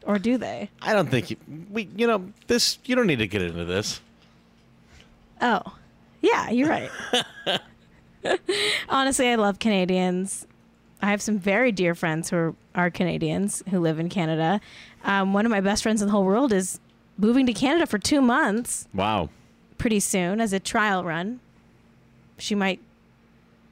Or 0.05 0.19
do 0.19 0.37
they? 0.37 0.69
I 0.81 0.93
don't 0.93 1.09
think 1.09 1.29
you, 1.31 1.37
we. 1.71 1.87
You 1.95 2.07
know 2.07 2.31
this. 2.47 2.77
You 2.85 2.95
don't 2.95 3.07
need 3.07 3.19
to 3.19 3.27
get 3.27 3.41
into 3.41 3.63
this. 3.65 4.01
Oh, 5.41 5.61
yeah, 6.21 6.49
you're 6.49 6.69
right. 6.69 6.89
Honestly, 8.89 9.27
I 9.29 9.35
love 9.35 9.59
Canadians. 9.59 10.47
I 11.01 11.07
have 11.11 11.21
some 11.21 11.37
very 11.37 11.71
dear 11.71 11.95
friends 11.95 12.29
who 12.29 12.37
are, 12.37 12.55
are 12.75 12.89
Canadians 12.89 13.61
who 13.69 13.79
live 13.79 13.99
in 13.99 14.07
Canada. 14.09 14.61
Um, 15.03 15.33
one 15.33 15.45
of 15.45 15.49
my 15.51 15.59
best 15.59 15.83
friends 15.83 16.01
in 16.01 16.07
the 16.07 16.11
whole 16.13 16.23
world 16.23 16.53
is 16.53 16.79
moving 17.17 17.45
to 17.45 17.53
Canada 17.53 17.85
for 17.85 17.97
two 17.99 18.21
months 18.21 18.87
Wow. 18.93 19.29
pretty 19.77 19.99
soon 19.99 20.39
as 20.39 20.53
a 20.53 20.59
trial 20.61 21.03
run. 21.03 21.41
She 22.37 22.55
might 22.55 22.79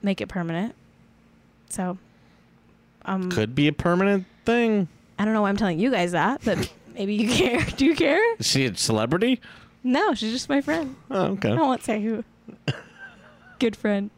make 0.02 0.20
it 0.20 0.28
permanent. 0.28 0.76
So, 1.70 1.98
um, 3.06 3.32
Could 3.32 3.56
be 3.56 3.68
a 3.70 3.74
permanent 3.74 4.26
thing. 4.46 4.90
I 5.22 5.24
don't 5.24 5.36
know 5.36 5.44
why 5.44 5.50
I'm 5.50 5.58
telling 5.58 5.78
you 5.78 5.92
guys 5.92 6.14
that, 6.14 6.42
but 6.44 6.74
maybe 6.96 7.14
you 7.14 7.30
care. 7.30 7.62
Do 7.78 7.86
you 7.86 7.96
care? 7.96 8.36
Is 8.38 8.48
she 8.48 8.66
a 8.66 8.76
celebrity? 8.76 9.40
No, 9.84 10.16
she's 10.16 10.32
just 10.32 10.50
my 10.50 10.62
friend. 10.62 10.96
Oh, 11.12 11.34
okay. 11.34 11.52
I 11.52 11.58
won't 11.58 11.84
say 11.84 12.02
who. 12.02 12.24
Good 13.60 13.76
friend. 13.76 14.10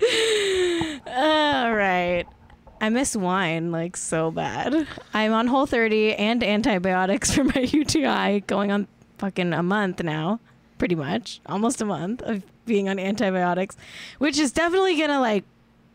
All 1.06 1.72
right. 1.72 2.24
I 2.80 2.88
miss 2.88 3.14
wine 3.14 3.70
like 3.70 3.96
so 3.96 4.32
bad. 4.32 4.88
I'm 5.14 5.32
on 5.32 5.46
Whole 5.46 5.66
30 5.66 6.14
and 6.16 6.42
antibiotics 6.42 7.30
for 7.36 7.44
my 7.44 7.60
UTI 7.60 8.40
going 8.48 8.72
on 8.72 8.88
fucking 9.18 9.52
a 9.52 9.62
month 9.62 10.02
now. 10.02 10.40
Pretty 10.78 10.96
much. 10.96 11.40
Almost 11.46 11.80
a 11.80 11.84
month 11.84 12.22
of 12.22 12.42
being 12.66 12.88
on 12.88 12.98
antibiotics, 12.98 13.76
which 14.18 14.36
is 14.36 14.50
definitely 14.50 14.96
going 14.96 15.10
to 15.10 15.20
like 15.20 15.44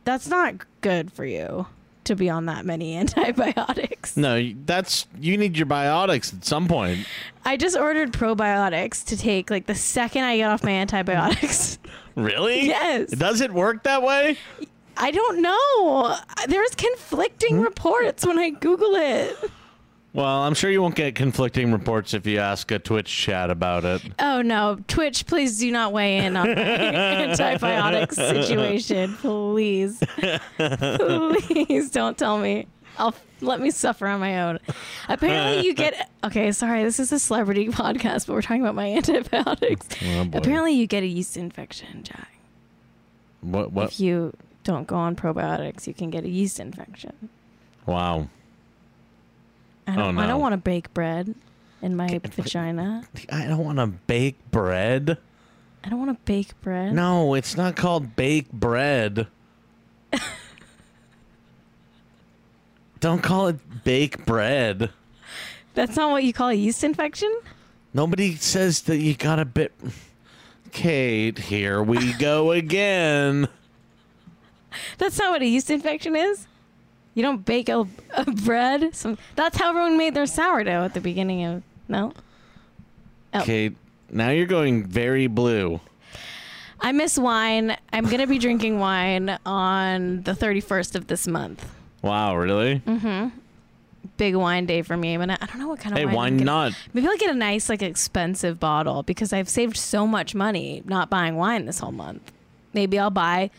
that's 0.06 0.30
not 0.30 0.66
good 0.80 1.12
for 1.12 1.26
you 1.26 1.68
to 2.10 2.16
be 2.16 2.30
on 2.30 2.46
that 2.48 2.66
many 2.66 2.98
antibiotics. 2.98 4.18
No, 4.18 4.52
that's 4.66 5.08
you 5.20 5.38
need 5.38 5.58
your 5.58 5.68
biotics 5.68 6.34
at 6.34 6.46
some 6.46 6.68
point. 6.68 7.08
I 7.46 7.58
just 7.58 7.78
ordered 7.78 8.12
probiotics 8.12 9.06
to 9.06 9.18
take 9.18 9.50
like 9.50 9.66
the 9.66 9.76
second 9.76 10.24
I 10.26 10.38
get 10.38 10.52
off 10.52 10.64
my 10.64 10.72
antibiotics. 10.72 11.80
Really? 12.16 12.66
Yes. 12.66 13.12
Does 13.12 13.40
it 13.40 13.54
work 13.54 13.84
that 13.84 14.04
way? 14.04 14.36
I 14.98 15.12
don't 15.12 15.42
know. 15.42 16.18
There's 16.50 16.76
conflicting 16.76 17.58
hmm? 17.58 17.64
reports 17.64 18.26
when 18.26 18.38
I 18.38 18.50
Google 18.50 18.96
it. 18.96 19.38
Well, 20.12 20.26
I'm 20.26 20.56
sure 20.56 20.72
you 20.72 20.82
won't 20.82 20.96
get 20.96 21.14
conflicting 21.14 21.72
reports 21.72 22.16
if 22.16 22.26
you 22.26 22.40
ask 22.40 22.72
a 22.72 22.80
Twitch 22.80 23.16
chat 23.16 23.52
about 23.52 23.86
it. 23.86 24.02
Oh 24.18 24.42
no, 24.42 24.80
Twitch, 24.88 25.28
please 25.28 25.60
do 25.60 25.72
not 25.72 25.94
weigh 25.94 26.18
in 26.18 26.36
on 26.36 26.48
my 26.48 26.56
antibiotics 26.62 28.16
situation, 28.16 29.14
please. 29.16 30.02
please 30.58 31.92
don't 31.92 32.18
tell 32.18 32.40
me. 32.40 32.66
I'll 32.98 33.14
let 33.42 33.62
me 33.62 33.72
suffer 33.72 34.08
on 34.08 34.20
my 34.20 34.42
own. 34.42 34.60
Apparently, 35.08 35.66
you 35.66 35.74
get 35.74 36.10
okay. 36.24 36.52
Sorry, 36.52 36.84
this 36.84 37.00
is 37.00 37.12
a 37.12 37.20
celebrity 37.20 37.68
podcast, 37.68 38.28
but 38.28 38.34
we're 38.34 38.42
talking 38.42 38.62
about 38.62 38.76
my 38.76 38.92
antibiotics. 38.96 39.88
Oh. 40.04 40.30
Apparently, 40.34 40.74
you 40.74 40.88
get 40.88 41.04
a 41.04 41.08
yeast 41.08 41.38
infection, 41.38 42.04
Jack. 42.04 42.32
What? 43.42 43.72
What? 43.72 43.92
If 43.92 44.00
you 44.00 44.34
don't 44.64 44.88
go 44.88 44.96
on 44.96 45.16
probiotics, 45.16 45.88
you 45.88 45.94
can 45.94 46.10
get 46.10 46.26
a 46.26 46.30
yeast 46.30 46.60
infection. 46.60 47.30
Wow. 47.86 48.28
I 49.90 49.96
don't. 49.96 50.18
Oh, 50.18 50.22
I 50.22 50.28
don't 50.28 50.42
want 50.42 50.54
to 50.54 50.58
bake 50.58 50.94
bread. 50.94 51.34
in 51.82 51.96
my 51.96 52.20
vagina. 52.24 53.04
I 53.32 53.48
don't 53.48 53.64
want 53.64 53.80
to 53.80 53.88
bake 53.88 54.38
bread. 54.52 55.18
I 55.84 55.90
don't 55.90 56.00
want 56.00 56.12
to 56.12 56.24
bake 56.26 56.60
bread. 56.62 56.94
No, 56.94 57.34
it's 57.34 57.56
not 57.56 57.76
called 57.76 58.16
bake 58.16 58.52
bread. 58.52 59.28
don't 63.00 63.24
call 63.24 63.48
it 63.48 63.84
bake 63.84 64.26
bread. 64.26 64.90
That's 65.74 65.96
not 65.96 66.12
what 66.12 66.24
you 66.24 66.34
call 66.34 66.50
a 66.50 66.54
yeast 66.54 66.84
infection? 66.84 67.34
Nobody 67.94 68.36
says 68.36 68.82
that 68.84 68.98
you 68.98 69.16
got 69.16 69.40
a 69.40 69.46
bit. 69.46 69.72
Kate, 70.72 71.38
here 71.40 71.82
we 71.82 72.14
go 72.14 72.52
again. 72.64 73.48
That's 74.98 75.18
not 75.18 75.32
what 75.32 75.42
a 75.42 75.46
yeast 75.46 75.72
infection 75.72 76.16
is. 76.16 76.46
You 77.16 77.24
don't 77.24 77.44
bake 77.46 77.70
a, 77.70 77.88
a 78.14 78.26
bread. 78.32 78.96
Some, 78.96 79.18
that's 79.36 79.58
how 79.58 79.70
everyone 79.70 79.98
made 79.98 80.14
their 80.14 80.26
sourdough 80.26 80.86
at 80.86 80.94
the 80.94 81.02
beginning 81.02 81.44
of 81.46 81.64
no. 81.88 82.14
Oh. 83.34 83.44
Kate, 83.44 83.76
now 84.12 84.30
you're 84.30 84.46
going 84.48 84.84
very 84.86 85.28
blue. 85.28 85.80
I 86.82 86.92
miss 86.94 87.18
wine. 87.18 87.76
I'm 87.92 88.06
gonna 88.06 88.26
be 88.28 88.38
drinking 88.40 88.80
wine 88.80 89.38
on 89.46 90.24
the 90.24 90.32
31st 90.34 90.96
of 90.96 91.08
this 91.08 91.28
month. 91.28 91.66
Wow, 92.02 92.38
really? 92.38 92.80
Mm-hmm. 92.80 93.30
Big 94.16 94.36
wine 94.36 94.66
day 94.66 94.82
for 94.82 94.96
me. 94.96 95.18
But 95.18 95.30
I, 95.32 95.38
I 95.42 95.46
don't 95.46 95.60
know 95.60 95.68
what 95.68 95.80
kind 95.82 95.94
of 95.94 96.00
Hey, 96.00 96.06
wine. 96.06 96.38
why 96.38 96.44
not? 96.44 96.74
Maybe 96.94 97.06
I'll 97.08 97.18
get 97.18 97.32
a 97.32 97.38
nice, 97.38 97.68
like, 97.68 97.82
expensive 97.82 98.60
bottle 98.60 99.04
because 99.04 99.34
I've 99.34 99.50
saved 99.50 99.76
so 99.76 100.08
much 100.08 100.34
money 100.34 100.82
not 100.86 101.10
buying 101.10 101.36
wine 101.36 101.66
this 101.66 101.80
whole 101.80 101.92
month. 101.92 102.32
Maybe 102.74 102.98
I'll 102.98 103.10
buy 103.10 103.50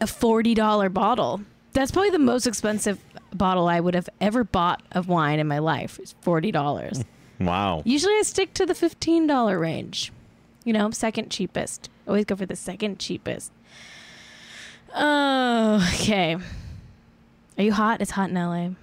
a 0.00 0.06
$40 0.06 0.92
bottle. 0.94 1.40
That's 1.72 1.90
probably 1.90 2.10
the 2.10 2.18
most 2.18 2.46
expensive 2.46 2.98
bottle 3.32 3.68
I 3.68 3.80
would 3.80 3.94
have 3.94 4.08
ever 4.20 4.42
bought 4.44 4.82
of 4.92 5.08
wine 5.08 5.38
in 5.38 5.46
my 5.46 5.58
life. 5.58 5.98
Is 6.00 6.14
$40. 6.24 7.04
Wow. 7.40 7.80
Usually 7.86 8.12
I 8.12 8.22
stick 8.22 8.52
to 8.52 8.66
the 8.66 8.74
$15 8.74 9.58
range. 9.58 10.12
You 10.64 10.74
know, 10.74 10.90
second 10.90 11.30
cheapest. 11.30 11.88
Always 12.06 12.26
go 12.26 12.36
for 12.36 12.44
the 12.44 12.54
second 12.54 12.98
cheapest. 12.98 13.50
Oh, 14.94 15.90
okay. 15.94 16.36
Are 17.56 17.62
you 17.62 17.72
hot? 17.72 18.02
It's 18.02 18.10
hot 18.10 18.28
in 18.28 18.34
LA. 18.34 18.52
Really 18.62 18.76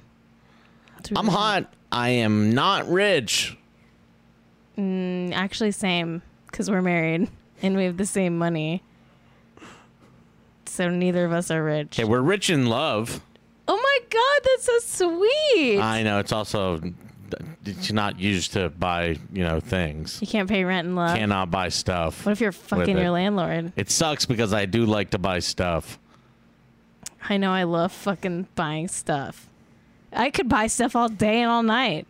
I'm 1.16 1.28
hot. 1.28 1.72
I 1.92 2.10
am 2.10 2.52
not 2.54 2.90
rich. 2.90 3.56
Mm, 4.78 5.34
actually, 5.34 5.72
same, 5.72 6.22
because 6.48 6.70
we're 6.70 6.82
married 6.82 7.30
and 7.62 7.78
we 7.78 7.84
have 7.86 7.98
the 7.98 8.06
same 8.06 8.38
money. 8.38 8.82
So 10.78 10.92
neither 10.92 11.26
of 11.26 11.32
us 11.32 11.50
are 11.50 11.64
rich. 11.64 11.98
Okay, 11.98 12.08
we're 12.08 12.22
rich 12.22 12.52
in 12.52 12.68
love. 12.68 13.20
Oh 13.68 13.76
my 13.76 13.98
god, 14.12 14.42
that's 14.44 14.64
so 14.64 15.08
sweet. 15.08 15.80
I 15.80 16.04
know 16.04 16.20
it's 16.20 16.32
also 16.32 16.80
it's 17.66 17.92
not 17.92 18.20
used 18.20 18.54
to 18.54 18.70
buy, 18.70 19.18
you 19.34 19.44
know, 19.44 19.60
things. 19.60 20.20
you 20.22 20.28
can't 20.28 20.48
pay 20.48 20.64
rent 20.64 20.88
in 20.88 20.96
love. 20.96 21.18
Cannot 21.18 21.50
buy 21.50 21.70
stuff. 21.70 22.24
What 22.28 22.34
if 22.34 22.42
you're 22.42 22.52
fucking 22.52 22.96
your 22.96 23.10
landlord? 23.10 23.74
It 23.76 23.90
sucks 23.90 24.28
because 24.28 24.54
I 24.54 24.68
do 24.68 24.86
like 24.86 25.10
to 25.10 25.18
buy 25.18 25.40
stuff. 25.40 25.98
I 27.28 27.38
know 27.38 27.52
I 27.52 27.64
love 27.64 27.92
fucking 27.92 28.48
buying 28.54 28.88
stuff. 28.88 29.48
I 30.14 30.30
could 30.30 30.48
buy 30.48 30.68
stuff 30.68 30.96
all 30.96 31.10
day 31.10 31.42
and 31.42 31.50
all 31.50 31.64
night. 31.64 32.06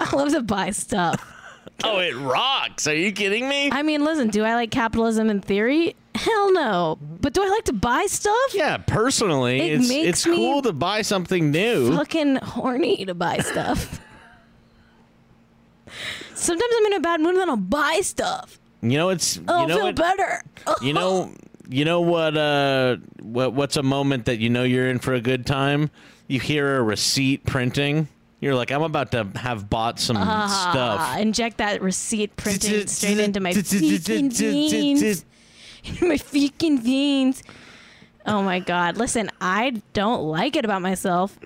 I 0.00 0.16
love 0.16 0.30
to 0.30 0.40
buy 0.40 0.70
stuff. 0.70 1.22
Oh, 1.82 1.98
it 1.98 2.14
rocks. 2.16 2.86
Are 2.86 2.94
you 2.94 3.12
kidding 3.12 3.48
me? 3.48 3.70
I 3.72 3.82
mean, 3.82 4.04
listen, 4.04 4.28
do 4.28 4.44
I 4.44 4.54
like 4.54 4.70
capitalism 4.70 5.30
in 5.30 5.40
theory? 5.40 5.94
Hell 6.24 6.52
no. 6.52 6.98
But 7.20 7.32
do 7.32 7.42
I 7.42 7.48
like 7.48 7.64
to 7.64 7.72
buy 7.72 8.06
stuff? 8.08 8.34
Yeah, 8.54 8.76
personally, 8.78 9.60
It 9.60 9.80
it's 9.80 9.88
makes 9.88 10.08
it's 10.08 10.26
me 10.26 10.36
cool 10.36 10.62
to 10.62 10.72
buy 10.72 11.02
something 11.02 11.50
new. 11.50 11.96
fucking 11.96 12.36
horny 12.36 13.04
to 13.06 13.14
buy 13.14 13.38
stuff. 13.52 14.00
Sometimes 16.34 16.72
I'm 16.78 16.86
in 16.86 16.92
a 16.94 17.00
bad 17.00 17.20
mood 17.20 17.30
and 17.30 17.38
then 17.40 17.50
I'll 17.50 17.56
buy 17.56 18.00
stuff. 18.02 18.58
You 18.82 18.96
know, 18.98 19.08
it's 19.10 19.36
you 19.36 19.44
Oh, 19.48 19.60
I'll 19.62 19.68
know 19.68 19.76
feel 19.76 19.84
what, 19.86 19.96
better. 19.96 20.42
you 20.82 20.92
know 20.92 21.32
you 21.68 21.84
know 21.84 22.00
what 22.00 22.36
uh 22.36 22.96
what 23.22 23.52
what's 23.54 23.76
a 23.76 23.82
moment 23.82 24.24
that 24.26 24.38
you 24.38 24.48
know 24.50 24.62
you're 24.62 24.88
in 24.88 24.98
for 24.98 25.14
a 25.14 25.20
good 25.20 25.46
time? 25.46 25.90
You 26.28 26.40
hear 26.40 26.76
a 26.76 26.82
receipt 26.82 27.44
printing. 27.44 28.08
You're 28.40 28.54
like, 28.54 28.70
I'm 28.72 28.82
about 28.82 29.10
to 29.12 29.26
have 29.36 29.68
bought 29.68 30.00
some 30.00 30.16
Ah, 30.16 30.46
stuff. 30.70 31.18
inject 31.18 31.58
that 31.58 31.82
receipt 31.82 32.36
printing 32.36 32.86
straight 32.86 33.18
into 33.18 33.38
my 33.40 33.52
veins. 33.52 35.24
My 36.00 36.16
freaking 36.16 36.78
veins. 36.80 37.42
Oh 38.26 38.42
my 38.42 38.60
god. 38.60 38.96
Listen, 38.96 39.30
I 39.40 39.82
don't 39.92 40.22
like 40.22 40.56
it 40.56 40.64
about 40.64 40.82
myself, 40.82 41.38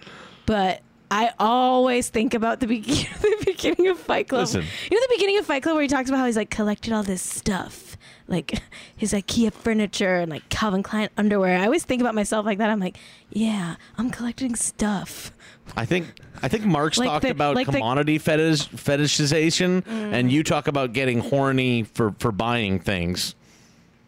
but 0.47 0.83
I 1.11 1.33
always 1.39 2.09
think 2.09 2.35
about 2.35 2.61
the, 2.61 2.67
begin- 2.67 3.07
the 3.21 3.43
beginning 3.45 3.89
of 3.89 3.99
Fight 3.99 4.29
Club. 4.29 4.41
Listen. 4.41 4.65
You 4.91 4.97
know 4.97 5.07
the 5.07 5.15
beginning 5.15 5.39
of 5.39 5.47
Fight 5.47 5.63
Club 5.63 5.75
where 5.75 5.83
he 5.83 5.89
talks 5.89 6.09
about 6.09 6.19
how 6.19 6.27
he's 6.27 6.37
like 6.37 6.51
collected 6.51 6.93
all 6.93 7.03
this 7.05 7.23
stuff, 7.23 7.97
like 8.27 8.61
his 8.97 9.13
IKEA 9.13 9.53
furniture 9.53 10.17
and 10.17 10.31
like 10.31 10.49
Calvin 10.49 10.83
Klein 10.83 11.09
underwear. 11.17 11.57
I 11.59 11.67
always 11.67 11.85
think 11.85 12.01
about 12.01 12.15
myself 12.15 12.45
like 12.45 12.59
that. 12.59 12.71
I'm 12.71 12.81
like, 12.81 12.97
yeah, 13.31 13.77
I'm 13.97 14.11
collecting 14.11 14.57
stuff. 14.57 15.33
I 15.77 15.85
think 15.85 16.07
I 16.43 16.49
think 16.49 16.65
Marx 16.65 16.99
Like 16.99 17.09
talked 17.09 17.23
the- 17.23 17.31
about 17.31 17.55
like 17.55 17.67
the- 17.67 17.75
commodity 17.75 18.19
fetish 18.19 18.69
fetishization, 18.71 19.87
and 19.87 20.29
mm. 20.29 20.33
you 20.33 20.43
talk 20.43 20.69
about 20.69 20.93
getting 20.93 21.21
horny 21.21 21.85
for 21.85 22.13
for 22.19 22.33
buying 22.33 22.81
things. 22.81 23.35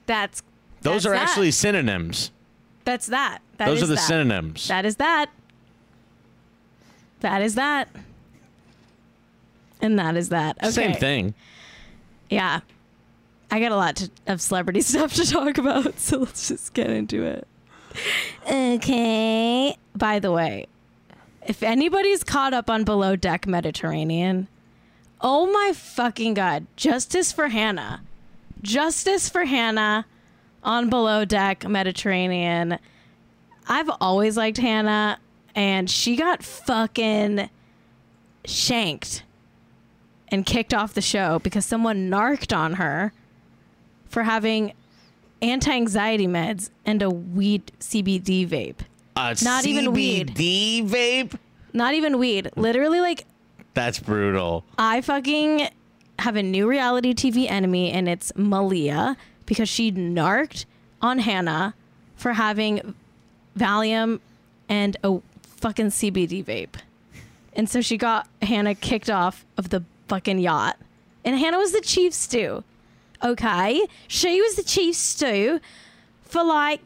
That's 0.06 0.42
Those 0.82 1.02
that's 1.02 1.06
are 1.06 1.10
that. 1.18 1.28
actually 1.28 1.50
synonyms. 1.50 2.30
That's 2.84 3.06
that. 3.06 3.38
That 3.58 3.66
Those 3.66 3.82
are 3.82 3.86
the 3.86 3.94
that. 3.94 4.00
synonyms. 4.00 4.68
That 4.68 4.84
is 4.84 4.96
that. 4.96 5.30
That 7.20 7.42
is 7.42 7.54
that. 7.56 7.88
And 9.80 9.98
that 9.98 10.16
is 10.16 10.28
that. 10.30 10.56
Okay. 10.58 10.70
Same 10.70 10.94
thing. 10.94 11.34
Yeah. 12.30 12.60
I 13.50 13.60
got 13.60 13.72
a 13.72 13.76
lot 13.76 13.96
to, 13.96 14.10
of 14.26 14.40
celebrity 14.40 14.80
stuff 14.82 15.14
to 15.14 15.25
talk 15.26 15.58
about, 15.58 15.98
so 15.98 16.18
let's 16.18 16.48
just 16.48 16.75
get 16.75 16.90
into 16.90 17.25
it. 17.25 17.46
Okay. 18.50 19.76
By 19.94 20.18
the 20.18 20.32
way, 20.32 20.66
if 21.46 21.62
anybody's 21.62 22.22
caught 22.25 22.52
up 22.52 22.68
on 22.68 22.84
Below 22.84 23.16
Deck 23.16 23.46
Mediterranean, 23.46 24.48
oh 25.20 25.50
my 25.50 25.72
fucking 25.75 26.34
god, 26.34 26.66
justice 26.76 27.32
for 27.32 27.48
Hannah. 27.48 28.02
Justice 28.66 29.28
for 29.28 29.44
Hannah 29.44 30.06
on 30.64 30.90
Below 30.90 31.25
Deck 31.25 31.68
Mediterranean. 31.68 32.78
I've 33.68 33.88
always 34.00 34.37
liked 34.37 34.58
Hannah, 34.58 35.20
and 35.54 35.88
she 35.88 36.16
got 36.16 36.42
fucking 36.42 37.49
shanked 38.44 39.23
and 40.28 40.44
kicked 40.44 40.75
off 40.75 40.94
the 40.94 41.00
show 41.00 41.38
because 41.38 41.64
someone 41.64 42.11
narked 42.11 42.52
on 42.52 42.75
her 42.75 43.12
for 44.08 44.25
having 44.25 44.73
anti-anxiety 45.40 46.26
meds 46.26 46.70
and 46.85 47.02
a 47.02 47.11
weed 47.11 47.70
CBD 47.78 48.49
vape. 48.49 48.80
A 49.14 49.37
Not 49.44 49.64
even 49.64 49.92
weed. 49.92 50.35
CBD 50.35 50.88
vape. 50.88 51.38
Not 51.73 51.94
even 51.94 52.18
weed. 52.18 52.50
Literally 52.56 53.00
like 53.00 53.26
That's 53.75 54.00
brutal. 54.00 54.64
I 54.76 55.02
fucking 55.02 55.68
have 56.18 56.37
a 56.37 56.42
new 56.42 56.68
reality 56.68 57.14
TV 57.14 57.50
enemy 57.50 57.90
and 57.90 58.08
it's 58.08 58.32
Malia 58.37 59.16
because 59.44 59.68
she 59.68 59.90
narked 59.90 60.66
on 61.00 61.18
Hannah 61.18 61.75
for 62.16 62.32
having 62.32 62.94
Valium 63.56 64.20
and 64.68 64.96
a 65.04 65.20
fucking 65.42 65.87
CBD 65.87 66.44
vape. 66.44 66.76
And 67.54 67.68
so 67.68 67.80
she 67.80 67.96
got 67.96 68.28
Hannah 68.42 68.75
kicked 68.75 69.08
off 69.08 69.44
of 69.56 69.70
the 69.70 69.85
fucking 70.08 70.38
yacht. 70.38 70.76
And 71.25 71.38
Hannah 71.38 71.58
was 71.58 71.73
the 71.73 71.80
chief 71.80 72.12
stew. 72.12 72.64
Okay? 73.25 73.87
She 74.08 74.40
was 74.40 74.56
the 74.56 74.62
chief 74.62 74.94
stew 74.94 75.61
for 76.23 76.44
like 76.44 76.80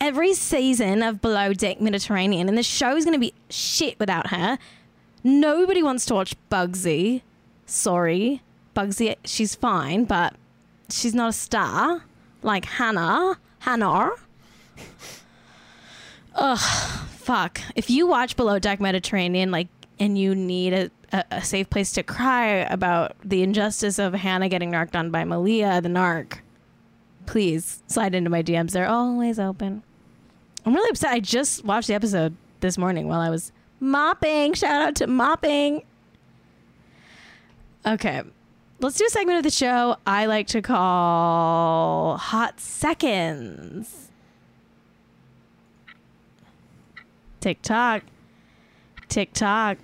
every 0.00 0.34
season 0.34 1.02
of 1.02 1.20
Below 1.20 1.52
Deck 1.52 1.80
Mediterranean. 1.80 2.48
And 2.48 2.56
the 2.56 2.62
show 2.62 2.96
is 2.96 3.04
going 3.04 3.14
to 3.14 3.20
be 3.20 3.34
shit 3.50 3.98
without 3.98 4.28
her. 4.28 4.58
Nobody 5.24 5.82
wants 5.82 6.06
to 6.06 6.14
watch 6.14 6.36
Bugsy. 6.50 7.22
Sorry. 7.66 8.42
Bugsy, 8.74 9.16
she's 9.24 9.54
fine, 9.54 10.04
but 10.04 10.34
she's 10.88 11.14
not 11.14 11.30
a 11.30 11.32
star 11.32 12.04
like 12.42 12.64
Hannah. 12.64 13.38
Hannah. 13.60 14.10
Ugh, 16.34 16.58
fuck. 16.58 17.60
If 17.74 17.90
you 17.90 18.06
watch 18.06 18.36
Below 18.36 18.58
Deck 18.58 18.80
Mediterranean, 18.80 19.50
like, 19.50 19.68
and 19.98 20.18
you 20.18 20.34
need 20.34 20.72
a, 20.74 20.90
a, 21.12 21.24
a 21.32 21.44
safe 21.44 21.70
place 21.70 21.92
to 21.92 22.02
cry 22.02 22.46
about 22.46 23.16
the 23.24 23.42
injustice 23.42 23.98
of 23.98 24.14
Hannah 24.14 24.48
getting 24.48 24.70
narked 24.70 24.94
on 24.94 25.10
by 25.10 25.24
Malia, 25.24 25.80
the 25.80 25.88
narc, 25.88 26.38
please 27.24 27.82
slide 27.86 28.14
into 28.14 28.30
my 28.30 28.42
DMs. 28.42 28.72
They're 28.72 28.88
always 28.88 29.38
open. 29.38 29.82
I'm 30.64 30.74
really 30.74 30.90
upset. 30.90 31.12
I 31.12 31.20
just 31.20 31.64
watched 31.64 31.88
the 31.88 31.94
episode 31.94 32.36
this 32.60 32.76
morning 32.76 33.08
while 33.08 33.20
I 33.20 33.30
was 33.30 33.52
mopping. 33.80 34.52
Shout 34.54 34.88
out 34.88 34.94
to 34.96 35.06
mopping. 35.06 35.82
Okay. 37.86 38.22
Let's 38.80 38.98
do 38.98 39.06
a 39.06 39.08
segment 39.08 39.38
of 39.38 39.44
the 39.44 39.50
show 39.50 39.96
I 40.04 40.26
like 40.26 40.48
to 40.48 40.60
call 40.60 42.16
Hot 42.16 42.58
Seconds. 42.58 44.10
Tick 47.40 47.62
tock. 47.62 48.02
Tick 49.08 49.32
tock. 49.32 49.78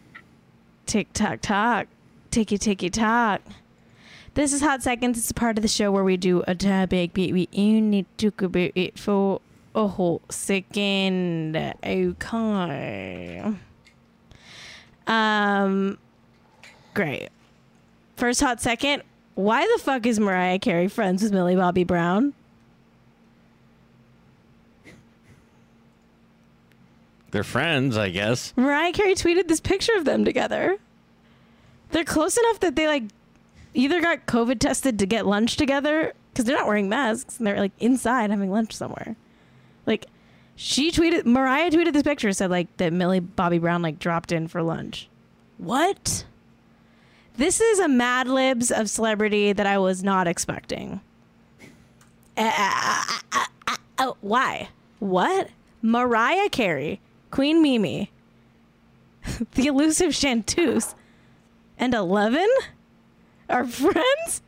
Tick 0.84 1.12
tock 1.12 1.40
tock. 1.42 1.86
ticky 2.30 2.58
ticky 2.58 2.90
tock. 2.90 3.40
This 4.34 4.52
is 4.52 4.60
Hot 4.62 4.82
Seconds. 4.82 5.16
It's 5.16 5.30
a 5.30 5.34
part 5.34 5.56
of 5.56 5.62
the 5.62 5.68
show 5.68 5.92
where 5.92 6.02
we 6.02 6.16
do 6.16 6.42
a 6.48 6.56
topic, 6.56 7.12
but 7.14 7.30
we 7.30 7.48
only 7.56 8.06
talk 8.16 8.42
about 8.42 8.72
it 8.74 8.98
for 8.98 9.40
a 9.76 9.86
whole 9.86 10.22
second. 10.28 11.56
Okay. 11.84 13.54
Um, 15.06 15.98
great. 16.94 17.28
First 18.22 18.40
hot 18.40 18.60
second. 18.60 19.02
Why 19.34 19.66
the 19.66 19.82
fuck 19.82 20.06
is 20.06 20.20
Mariah 20.20 20.60
Carey 20.60 20.86
friends 20.86 21.24
with 21.24 21.32
Millie 21.32 21.56
Bobby 21.56 21.82
Brown? 21.82 22.34
They're 27.32 27.42
friends, 27.42 27.96
I 27.96 28.10
guess. 28.10 28.54
Mariah 28.56 28.92
Carey 28.92 29.16
tweeted 29.16 29.48
this 29.48 29.58
picture 29.58 29.96
of 29.96 30.04
them 30.04 30.24
together. 30.24 30.78
They're 31.90 32.04
close 32.04 32.36
enough 32.36 32.60
that 32.60 32.76
they 32.76 32.86
like 32.86 33.02
either 33.74 34.00
got 34.00 34.26
COVID 34.26 34.60
tested 34.60 35.00
to 35.00 35.06
get 35.06 35.26
lunch 35.26 35.56
together 35.56 36.12
because 36.32 36.44
they're 36.44 36.56
not 36.56 36.68
wearing 36.68 36.88
masks 36.88 37.38
and 37.38 37.46
they're 37.48 37.58
like 37.58 37.72
inside 37.80 38.30
having 38.30 38.52
lunch 38.52 38.72
somewhere. 38.72 39.16
Like 39.84 40.06
she 40.54 40.92
tweeted, 40.92 41.26
Mariah 41.26 41.72
tweeted 41.72 41.92
this 41.92 42.04
picture 42.04 42.32
said 42.32 42.50
like 42.50 42.68
that 42.76 42.92
Millie 42.92 43.18
Bobby 43.18 43.58
Brown 43.58 43.82
like 43.82 43.98
dropped 43.98 44.30
in 44.30 44.46
for 44.46 44.62
lunch. 44.62 45.08
What? 45.58 46.24
This 47.36 47.60
is 47.60 47.78
a 47.78 47.88
Mad 47.88 48.28
Libs 48.28 48.70
of 48.70 48.90
celebrity 48.90 49.52
that 49.52 49.66
I 49.66 49.78
was 49.78 50.02
not 50.04 50.26
expecting. 50.26 51.00
Uh, 52.36 53.02
uh, 53.32 53.76
uh, 53.98 54.12
why? 54.20 54.68
What? 54.98 55.48
Mariah 55.80 56.48
Carey, 56.50 57.00
Queen 57.30 57.62
Mimi, 57.62 58.10
the 59.54 59.66
elusive 59.66 60.14
Chanteuse, 60.14 60.94
and 61.78 61.94
Eleven 61.94 62.48
are 63.48 63.66
friends? 63.66 64.42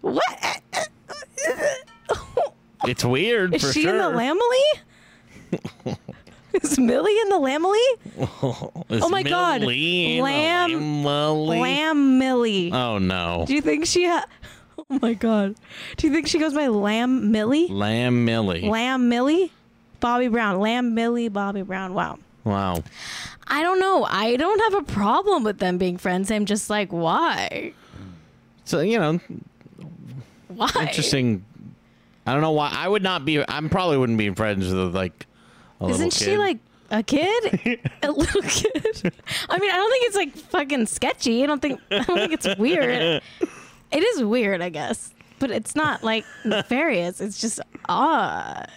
What? 0.00 0.62
It's 2.84 3.04
weird 3.04 3.50
for 3.50 3.66
me. 3.66 3.68
Is 3.68 3.74
she 3.74 3.82
sure. 3.82 3.92
in 3.92 3.98
the 3.98 4.10
Lambily? 4.10 5.96
Is 6.62 6.78
Millie 6.78 7.18
in 7.20 7.28
the 7.30 7.38
Lambily? 7.38 7.78
Is 8.90 9.02
Oh 9.02 9.08
my 9.08 9.22
God. 9.22 9.60
Millie 9.62 10.12
in 10.12 10.16
the 10.18 10.22
Lamb- 10.24 10.70
Lambily? 11.04 11.60
Lamb 11.60 12.18
Millie. 12.18 12.72
Oh 12.72 12.98
no. 12.98 13.44
Do 13.46 13.54
you 13.54 13.62
think 13.62 13.86
she 13.86 14.06
ha- 14.06 14.26
Oh 14.78 14.98
my 15.00 15.14
god. 15.14 15.54
Do 15.96 16.06
you 16.06 16.12
think 16.12 16.26
she 16.26 16.38
goes 16.38 16.52
by 16.54 16.66
Lamb 16.68 17.30
Millie? 17.30 17.68
Lamb 17.68 18.24
Millie. 18.24 18.62
Lamb 18.68 19.08
Millie? 19.08 19.50
Bobby 20.00 20.28
Brown. 20.28 20.58
Lamb 20.60 20.94
Millie 20.94 21.28
Bobby 21.28 21.62
Brown. 21.62 21.94
Wow. 21.94 22.18
wow. 22.44 22.82
I 23.46 23.62
don't 23.62 23.78
know. 23.80 24.04
I 24.04 24.36
don't 24.36 24.58
have 24.72 24.82
a 24.82 24.92
problem 24.92 25.44
with 25.44 25.58
them 25.58 25.78
being 25.78 25.96
friends. 25.98 26.30
I'm 26.30 26.44
just 26.46 26.68
like, 26.70 26.90
why? 26.92 27.72
So 28.64 28.80
you 28.80 28.98
know, 28.98 29.20
Why? 30.48 30.70
interesting. 30.80 31.44
I 32.26 32.32
don't 32.32 32.40
know 32.42 32.52
why. 32.52 32.70
I 32.72 32.88
would 32.88 33.02
not 33.02 33.24
be. 33.24 33.40
I 33.40 33.60
probably 33.70 33.96
wouldn't 33.96 34.18
be 34.18 34.30
friends 34.30 34.72
with 34.72 34.94
like 34.94 35.12
a 35.12 35.26
little 35.26 35.31
Isn't 35.90 36.12
she 36.12 36.36
like 36.36 36.58
a 36.90 37.02
kid? 37.02 37.80
a 38.02 38.10
little 38.10 38.42
kid? 38.42 39.12
I 39.48 39.58
mean, 39.58 39.70
I 39.70 39.76
don't 39.76 39.90
think 39.90 40.06
it's 40.06 40.16
like 40.16 40.36
fucking 40.36 40.86
sketchy. 40.86 41.42
I 41.42 41.46
don't 41.46 41.60
think 41.62 41.80
I 41.90 42.02
don't 42.04 42.18
think 42.18 42.32
it's 42.32 42.56
weird. 42.58 43.22
It 43.90 44.02
is 44.02 44.24
weird, 44.24 44.62
I 44.62 44.68
guess. 44.68 45.12
But 45.38 45.50
it's 45.50 45.74
not 45.74 46.04
like 46.04 46.24
nefarious. 46.44 47.20
It's 47.20 47.40
just 47.40 47.60
odd. 47.88 48.68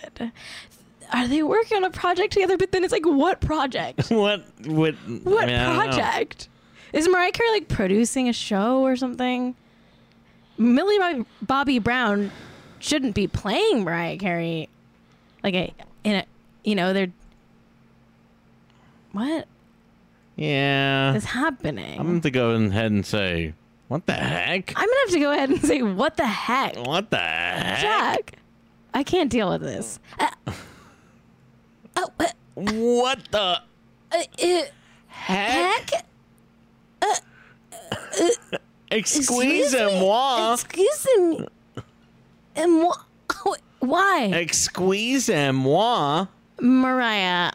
Are 1.13 1.27
they 1.27 1.43
working 1.43 1.77
on 1.77 1.83
a 1.83 1.91
project 1.91 2.33
together? 2.33 2.57
But 2.57 2.71
then 2.71 2.83
it's 2.83 2.91
like, 2.91 3.05
what 3.05 3.39
project? 3.39 3.99
what? 4.09 4.43
What? 4.65 4.95
What 5.23 5.43
I 5.43 5.47
mean, 5.47 5.55
I 5.55 5.65
don't 5.65 5.75
know. 5.75 5.95
project? 5.95 6.49
Is 6.93 7.07
Mariah 7.07 7.31
Carey 7.31 7.51
like 7.51 7.67
producing 7.67 8.29
a 8.29 8.33
show 8.33 8.81
or 8.81 8.95
something? 8.95 9.55
Millie 10.57 10.97
Bob- 10.97 11.25
Bobby 11.41 11.79
Brown 11.79 12.31
shouldn't 12.79 13.13
be 13.13 13.27
playing 13.27 13.83
Mariah 13.83 14.17
Carey. 14.17 14.69
Like 15.43 15.53
a 15.53 15.73
in 16.03 16.15
a 16.15 16.25
you 16.65 16.75
know 16.75 16.91
they're 16.93 17.11
what 19.13 19.47
Yeah. 20.35 21.13
is 21.13 21.23
happening? 21.23 21.97
I'm 21.99 22.05
going 22.07 22.21
to 22.21 22.31
go 22.31 22.49
ahead 22.51 22.91
and 22.91 23.05
say, 23.05 23.53
what 23.87 24.05
the 24.05 24.13
heck? 24.13 24.73
I'm 24.75 24.85
gonna 24.87 24.99
have 25.05 25.09
to 25.11 25.19
go 25.19 25.31
ahead 25.31 25.49
and 25.49 25.61
say 25.61 25.81
what 25.83 26.17
the 26.17 26.25
heck, 26.27 26.75
What 26.85 27.09
the 27.11 27.17
heck? 27.17 27.81
Jack? 27.81 28.39
I 28.93 29.03
can't 29.03 29.29
deal 29.29 29.49
with 29.49 29.61
this. 29.61 29.99
Uh, 30.19 30.29
oh, 31.97 32.09
uh, 32.19 32.25
What 32.55 33.19
the 33.31 33.39
uh, 33.39 33.59
uh, 34.11 34.61
heck? 35.07 35.91
heck? 35.91 36.05
Excuse 38.91 39.73
me? 39.73 39.99
moi. 39.99 40.53
Excuse 40.53 41.07
me. 41.17 41.47
And 42.55 42.85
wh- 42.85 43.55
why? 43.79 44.25
Excuse 44.33 45.29
moi. 45.29 46.27
Mariah, 46.59 47.51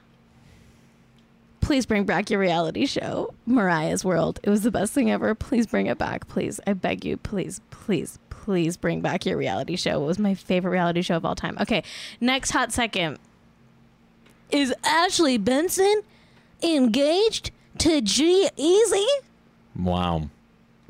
please 1.61 1.87
bring 1.87 2.05
back 2.05 2.31
your 2.31 2.41
reality 2.41 2.87
show, 2.87 3.33
Mariah's 3.47 4.05
World. 4.05 4.41
It 4.43 4.51
was 4.51 4.63
the 4.63 4.71
best 4.71 4.93
thing 4.93 5.11
ever. 5.11 5.35
Please 5.35 5.67
bring 5.67 5.87
it 5.87 5.99
back, 5.99 6.29
please. 6.29 6.61
I 6.67 6.73
beg 6.75 7.05
you, 7.05 7.17
please, 7.17 7.61
please, 7.71 8.19
please 8.29 8.77
bring 8.77 9.01
back 9.01 9.25
your 9.25 9.37
reality 9.37 9.77
show. 9.77 10.03
It 10.03 10.07
was 10.07 10.19
my 10.19 10.35
favorite 10.35 10.73
reality 10.73 11.03
show 11.03 11.17
of 11.17 11.25
all 11.25 11.35
time. 11.35 11.57
Okay, 11.61 11.83
next 12.21 12.51
hot 12.51 12.73
second. 12.73 13.19
Is 14.51 14.75
Ashley 14.85 15.39
Benson 15.39 16.03
engaged 16.63 17.53
to 17.79 18.01
G-Eazy? 18.01 19.07
Wow. 19.77 20.29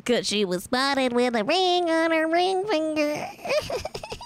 Cause 0.06 0.26
she 0.26 0.46
was 0.46 0.64
spotted 0.64 1.12
with 1.12 1.36
a 1.36 1.44
ring 1.44 1.90
on 1.90 2.10
her 2.10 2.26
ring 2.26 2.64
finger. 2.66 3.28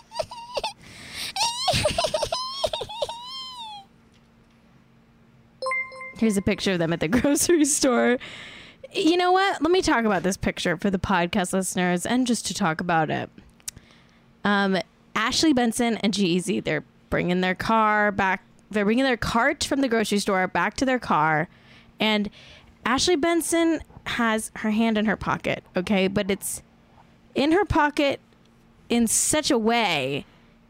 Here's 6.16 6.36
a 6.36 6.42
picture 6.42 6.72
of 6.72 6.78
them 6.78 6.92
at 6.92 7.00
the 7.00 7.08
grocery 7.20 7.64
store. 7.64 8.18
You 8.92 9.16
know 9.16 9.32
what? 9.32 9.60
Let 9.60 9.70
me 9.72 9.82
talk 9.82 10.04
about 10.04 10.22
this 10.22 10.36
picture 10.36 10.76
for 10.76 10.90
the 10.90 10.98
podcast 10.98 11.52
listeners 11.52 12.06
and 12.06 12.26
just 12.26 12.46
to 12.46 12.54
talk 12.54 12.80
about 12.80 13.10
it. 13.10 13.28
Um, 14.44 14.78
Ashley 15.16 15.52
Benson 15.52 15.96
and 15.98 16.12
G-Eazy, 16.12 16.62
they're 16.62 16.84
bringing 17.10 17.40
their 17.40 17.54
car 17.54 18.12
back. 18.12 18.44
They're 18.70 18.84
bringing 18.84 19.04
their 19.04 19.16
cart 19.16 19.64
from 19.64 19.80
the 19.80 19.88
grocery 19.88 20.18
store 20.18 20.46
back 20.46 20.74
to 20.74 20.84
their 20.84 20.98
car. 20.98 21.48
And 21.98 22.30
Ashley 22.84 23.16
Benson 23.16 23.80
has 24.06 24.50
her 24.56 24.70
hand 24.70 24.98
in 24.98 25.06
her 25.06 25.16
pocket, 25.16 25.64
okay? 25.76 26.08
But 26.08 26.30
it's 26.30 26.62
in 27.34 27.52
her 27.52 27.64
pocket 27.64 28.20
in 28.88 29.06
such 29.06 29.50
a 29.50 29.58
way 29.58 30.26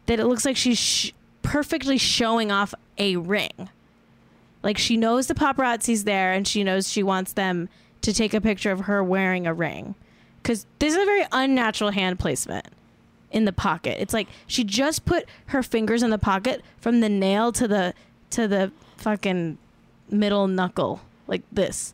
that 0.06 0.20
it 0.20 0.26
looks 0.26 0.44
like 0.44 0.56
she's 0.56 0.78
sh- 0.78 1.12
perfectly 1.42 1.98
showing 1.98 2.52
off 2.52 2.74
a 2.98 3.16
ring. 3.16 3.68
Like 4.64 4.78
she 4.78 4.96
knows 4.96 5.26
the 5.26 5.34
paparazzi's 5.34 6.04
there 6.04 6.32
and 6.32 6.48
she 6.48 6.64
knows 6.64 6.90
she 6.90 7.02
wants 7.02 7.34
them 7.34 7.68
to 8.00 8.14
take 8.14 8.32
a 8.32 8.40
picture 8.40 8.72
of 8.72 8.80
her 8.80 9.04
wearing 9.04 9.46
a 9.46 9.52
ring. 9.52 9.94
Because 10.42 10.66
this 10.78 10.94
is 10.94 11.02
a 11.02 11.04
very 11.04 11.26
unnatural 11.30 11.90
hand 11.90 12.18
placement 12.18 12.66
in 13.30 13.44
the 13.44 13.52
pocket. 13.52 13.98
It's 14.00 14.14
like 14.14 14.26
she 14.46 14.64
just 14.64 15.04
put 15.04 15.26
her 15.46 15.62
fingers 15.62 16.02
in 16.02 16.08
the 16.08 16.18
pocket 16.18 16.62
from 16.78 17.00
the 17.00 17.10
nail 17.10 17.52
to 17.52 17.68
the 17.68 17.92
to 18.30 18.48
the 18.48 18.72
fucking 18.96 19.58
middle 20.10 20.48
knuckle 20.48 21.02
like 21.26 21.42
this. 21.52 21.92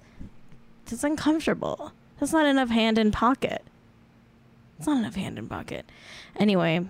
It's 0.91 1.05
uncomfortable. 1.05 1.93
That's 2.19 2.33
not 2.33 2.47
enough 2.47 2.71
hand 2.71 2.99
in 2.99 3.11
pocket. 3.11 3.63
It's 4.79 4.87
not 4.87 4.99
enough 4.99 5.17
hand 5.17 5.39
in 5.39 5.49
pocket. 5.49 5.87
Anyway, 6.37 6.87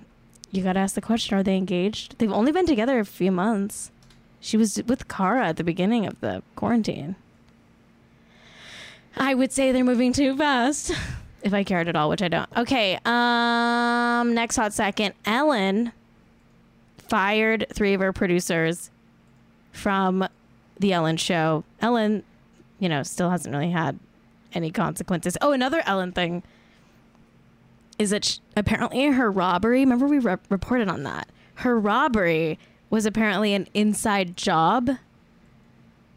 you 0.50 0.62
gotta 0.62 0.78
ask 0.78 0.94
the 0.94 1.00
question: 1.00 1.38
Are 1.38 1.42
they 1.42 1.56
engaged? 1.56 2.18
They've 2.18 2.30
only 2.30 2.52
been 2.52 2.66
together 2.66 2.98
a 2.98 3.04
few 3.06 3.32
months. 3.32 3.90
She 4.40 4.56
was 4.56 4.82
with 4.86 5.08
Cara 5.08 5.48
at 5.48 5.56
the 5.56 5.64
beginning 5.64 6.06
of 6.06 6.18
the 6.20 6.42
quarantine. 6.56 7.16
I 9.16 9.34
would 9.34 9.52
say 9.52 9.72
they're 9.72 9.84
moving 9.84 10.12
too 10.12 10.36
fast. 10.36 10.92
If 11.42 11.54
I 11.54 11.64
cared 11.64 11.88
at 11.88 11.96
all, 11.96 12.10
which 12.10 12.20
I 12.20 12.28
don't. 12.28 12.50
Okay. 12.54 12.98
Um. 13.06 14.34
Next 14.34 14.56
hot 14.56 14.74
second. 14.74 15.14
Ellen 15.24 15.90
fired 16.98 17.64
three 17.72 17.94
of 17.94 18.00
her 18.02 18.12
producers 18.12 18.90
from 19.72 20.28
the 20.78 20.92
Ellen 20.92 21.16
show. 21.16 21.64
Ellen, 21.80 22.24
you 22.78 22.90
know, 22.90 23.02
still 23.02 23.30
hasn't 23.30 23.54
really 23.54 23.70
had 23.70 23.98
any 24.52 24.70
consequences. 24.70 25.38
Oh, 25.40 25.52
another 25.52 25.82
Ellen 25.86 26.12
thing 26.12 26.42
is 27.98 28.10
that 28.10 28.26
sh- 28.26 28.38
apparently 28.54 29.06
her 29.06 29.30
robbery. 29.30 29.80
Remember 29.80 30.06
we 30.06 30.18
re- 30.18 30.36
reported 30.50 30.88
on 30.90 31.04
that. 31.04 31.26
Her 31.54 31.80
robbery 31.80 32.58
was 32.90 33.06
apparently 33.06 33.54
an 33.54 33.68
inside 33.72 34.36
job. 34.36 34.90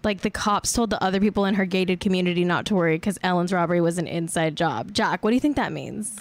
Like 0.04 0.22
the 0.22 0.30
cops 0.30 0.74
told 0.74 0.90
the 0.90 1.02
other 1.02 1.22
people 1.22 1.46
in 1.46 1.56
her 1.56 1.66
gated 1.66 2.02
community 2.02 2.44
not 2.44 2.66
to 2.66 2.76
worry 2.76 2.98
because 2.98 3.18
Ellen's 3.24 3.54
robbery 3.54 3.80
was 3.80 3.98
an 3.98 4.08
inside 4.08 4.58
job. 4.58 4.92
Jack, 4.94 5.24
what 5.24 5.30
do 5.30 5.36
you 5.36 5.40
think 5.40 5.56
that 5.56 5.72
means? 5.72 6.20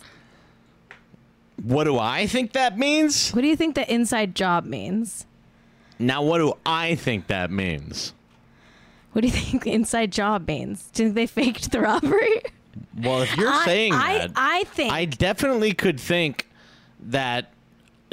What 1.62 1.84
do 1.84 1.98
I 1.98 2.26
think 2.26 2.52
that 2.52 2.78
means? 2.78 3.30
What 3.30 3.42
do 3.42 3.48
you 3.48 3.56
think 3.56 3.74
the 3.74 3.92
inside 3.92 4.34
job 4.34 4.64
means? 4.64 5.26
Now, 5.98 6.22
what 6.22 6.38
do 6.38 6.54
I 6.64 6.94
think 6.94 7.28
that 7.28 7.50
means? 7.50 8.12
What 9.12 9.22
do 9.22 9.28
you 9.28 9.34
think 9.36 9.64
the 9.64 9.72
inside 9.72 10.12
job 10.12 10.46
means? 10.46 10.90
Do 10.92 11.02
you 11.02 11.08
think 11.08 11.14
they 11.16 11.26
faked 11.26 11.72
the 11.72 11.80
robbery? 11.80 12.42
Well, 13.00 13.22
if 13.22 13.36
you're 13.36 13.48
I, 13.48 13.64
saying 13.64 13.92
I, 13.94 14.18
that, 14.18 14.30
I 14.36 14.64
think 14.64 14.92
I 14.92 15.04
definitely 15.04 15.72
could 15.74 16.00
think 16.00 16.48
that 17.00 17.52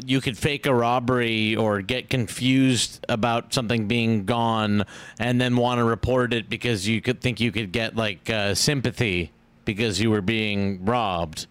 you 0.05 0.21
could 0.21 0.37
fake 0.37 0.65
a 0.65 0.73
robbery 0.73 1.55
or 1.55 1.81
get 1.81 2.09
confused 2.09 3.05
about 3.09 3.53
something 3.53 3.87
being 3.87 4.25
gone 4.25 4.85
and 5.19 5.39
then 5.41 5.55
want 5.57 5.79
to 5.79 5.83
report 5.83 6.33
it 6.33 6.49
because 6.49 6.87
you 6.87 7.01
could 7.01 7.21
think 7.21 7.39
you 7.39 7.51
could 7.51 7.71
get 7.71 7.95
like 7.95 8.29
uh, 8.29 8.53
sympathy 8.55 9.31
because 9.65 9.99
you 10.01 10.09
were 10.11 10.21
being 10.21 10.83
robbed. 10.85 11.47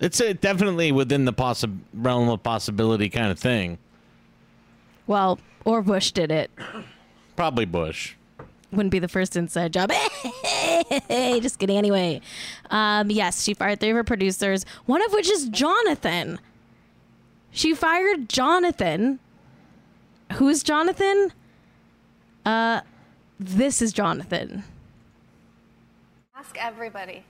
It's 0.00 0.20
uh 0.20 0.32
definitely 0.40 0.92
within 0.92 1.24
the 1.24 1.32
possi- 1.32 1.78
realm 1.92 2.28
of 2.28 2.42
possibility 2.42 3.08
kind 3.08 3.30
of 3.32 3.38
thing. 3.38 3.78
well, 5.06 5.38
or 5.64 5.82
Bush 5.82 6.12
did 6.12 6.30
it. 6.30 6.50
Probably 7.36 7.64
Bush. 7.64 8.14
Wouldn't 8.70 8.90
be 8.90 8.98
the 8.98 9.08
first 9.08 9.34
inside 9.36 9.72
job. 9.72 9.90
Just 11.08 11.58
kidding. 11.58 11.76
Anyway, 11.78 12.20
um, 12.70 13.10
yes, 13.10 13.42
she 13.42 13.54
fired 13.54 13.80
three 13.80 13.90
of 13.90 13.96
her 13.96 14.04
producers, 14.04 14.64
one 14.86 15.02
of 15.04 15.12
which 15.12 15.28
is 15.30 15.48
Jonathan. 15.48 16.38
She 17.50 17.74
fired 17.74 18.28
Jonathan. 18.28 19.18
Who's 20.34 20.62
Jonathan? 20.62 21.32
Uh, 22.44 22.82
this 23.40 23.80
is 23.82 23.92
Jonathan. 23.92 24.64
Ask 26.36 26.56
everybody. 26.58 27.24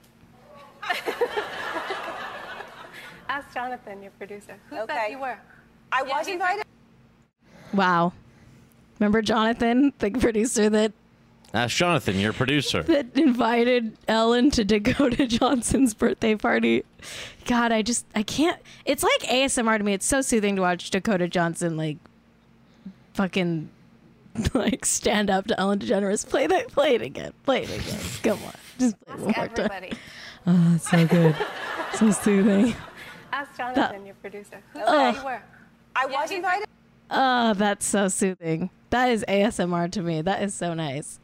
Ask 3.29 3.53
Jonathan, 3.53 4.01
your 4.01 4.11
producer. 4.17 4.55
Who 4.69 4.75
said 4.77 4.89
Okay. 4.89 5.11
you 5.11 5.19
were? 5.19 5.37
I 5.91 6.03
Yeah, 6.05 6.17
was 6.17 6.27
invited. 6.27 6.65
Wow. 7.73 8.13
Remember 8.99 9.21
Jonathan, 9.21 9.93
the 9.99 10.09
producer 10.11 10.69
that 10.69 10.91
Ask 11.53 11.75
Jonathan, 11.77 12.19
your 12.19 12.31
producer. 12.33 12.83
that 12.83 13.17
invited 13.17 13.97
Ellen 14.07 14.51
to 14.51 14.63
Dakota 14.63 15.25
Johnson's 15.27 15.93
birthday 15.95 16.35
party. 16.35 16.83
God, 17.45 17.71
I 17.71 17.81
just 17.81 18.05
I 18.13 18.21
can't. 18.23 18.59
It's 18.85 19.01
like 19.03 19.21
ASMR 19.21 19.77
to 19.77 19.83
me. 19.83 19.93
It's 19.93 20.05
so 20.05 20.21
soothing 20.21 20.55
to 20.57 20.61
watch 20.61 20.89
Dakota 20.91 21.27
Johnson 21.27 21.75
like 21.75 21.97
fucking 23.13 23.69
like 24.53 24.85
stand 24.85 25.29
up 25.29 25.47
to 25.47 25.59
Ellen 25.59 25.79
DeGeneres. 25.79 26.27
Play 26.27 26.47
that. 26.47 26.67
Play 26.69 26.95
it 26.95 27.01
again. 27.01 27.33
Play 27.45 27.63
it 27.63 27.69
again. 27.79 27.99
Come 28.23 28.43
on. 28.45 28.53
Just 28.77 28.99
play 29.01 29.15
it 29.15 29.19
one 29.21 29.33
Ask 29.35 29.57
more 29.57 29.67
time. 29.67 29.89
Oh, 30.45 30.75
it's 30.75 30.89
so 30.89 31.07
good. 31.07 31.35
so 31.95 32.11
soothing. 32.23 32.75
Ask 33.33 33.57
Jonathan, 33.57 34.05
your 34.05 34.15
producer. 34.15 34.61
Oh. 34.75 34.79
Who 34.79 34.85
Ugh. 34.85 35.15
you 35.15 35.23
were? 35.23 35.41
I 35.95 36.05
was 36.05 36.31
invited. 36.31 36.67
Oh, 37.11 37.53
that's 37.55 37.85
so 37.85 38.07
soothing. 38.07 38.69
That 38.91 39.09
is 39.09 39.25
ASMR 39.27 39.91
to 39.91 40.01
me. 40.01 40.21
That 40.21 40.43
is 40.43 40.53
so 40.53 40.73
nice. 40.73 41.19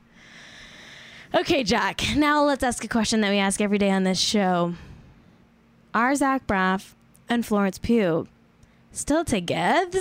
Okay, 1.35 1.63
Jack. 1.63 2.01
Now 2.15 2.43
let's 2.43 2.63
ask 2.63 2.83
a 2.83 2.87
question 2.87 3.21
that 3.21 3.29
we 3.29 3.37
ask 3.39 3.59
every 3.59 3.77
day 3.77 3.91
on 3.91 4.03
this 4.03 4.19
show. 4.19 4.75
Are 5.93 6.15
Zach 6.15 6.47
Braff 6.47 6.93
and 7.27 7.45
Florence 7.45 7.77
Pugh 7.77 8.27
still 8.91 9.25
together? 9.25 9.99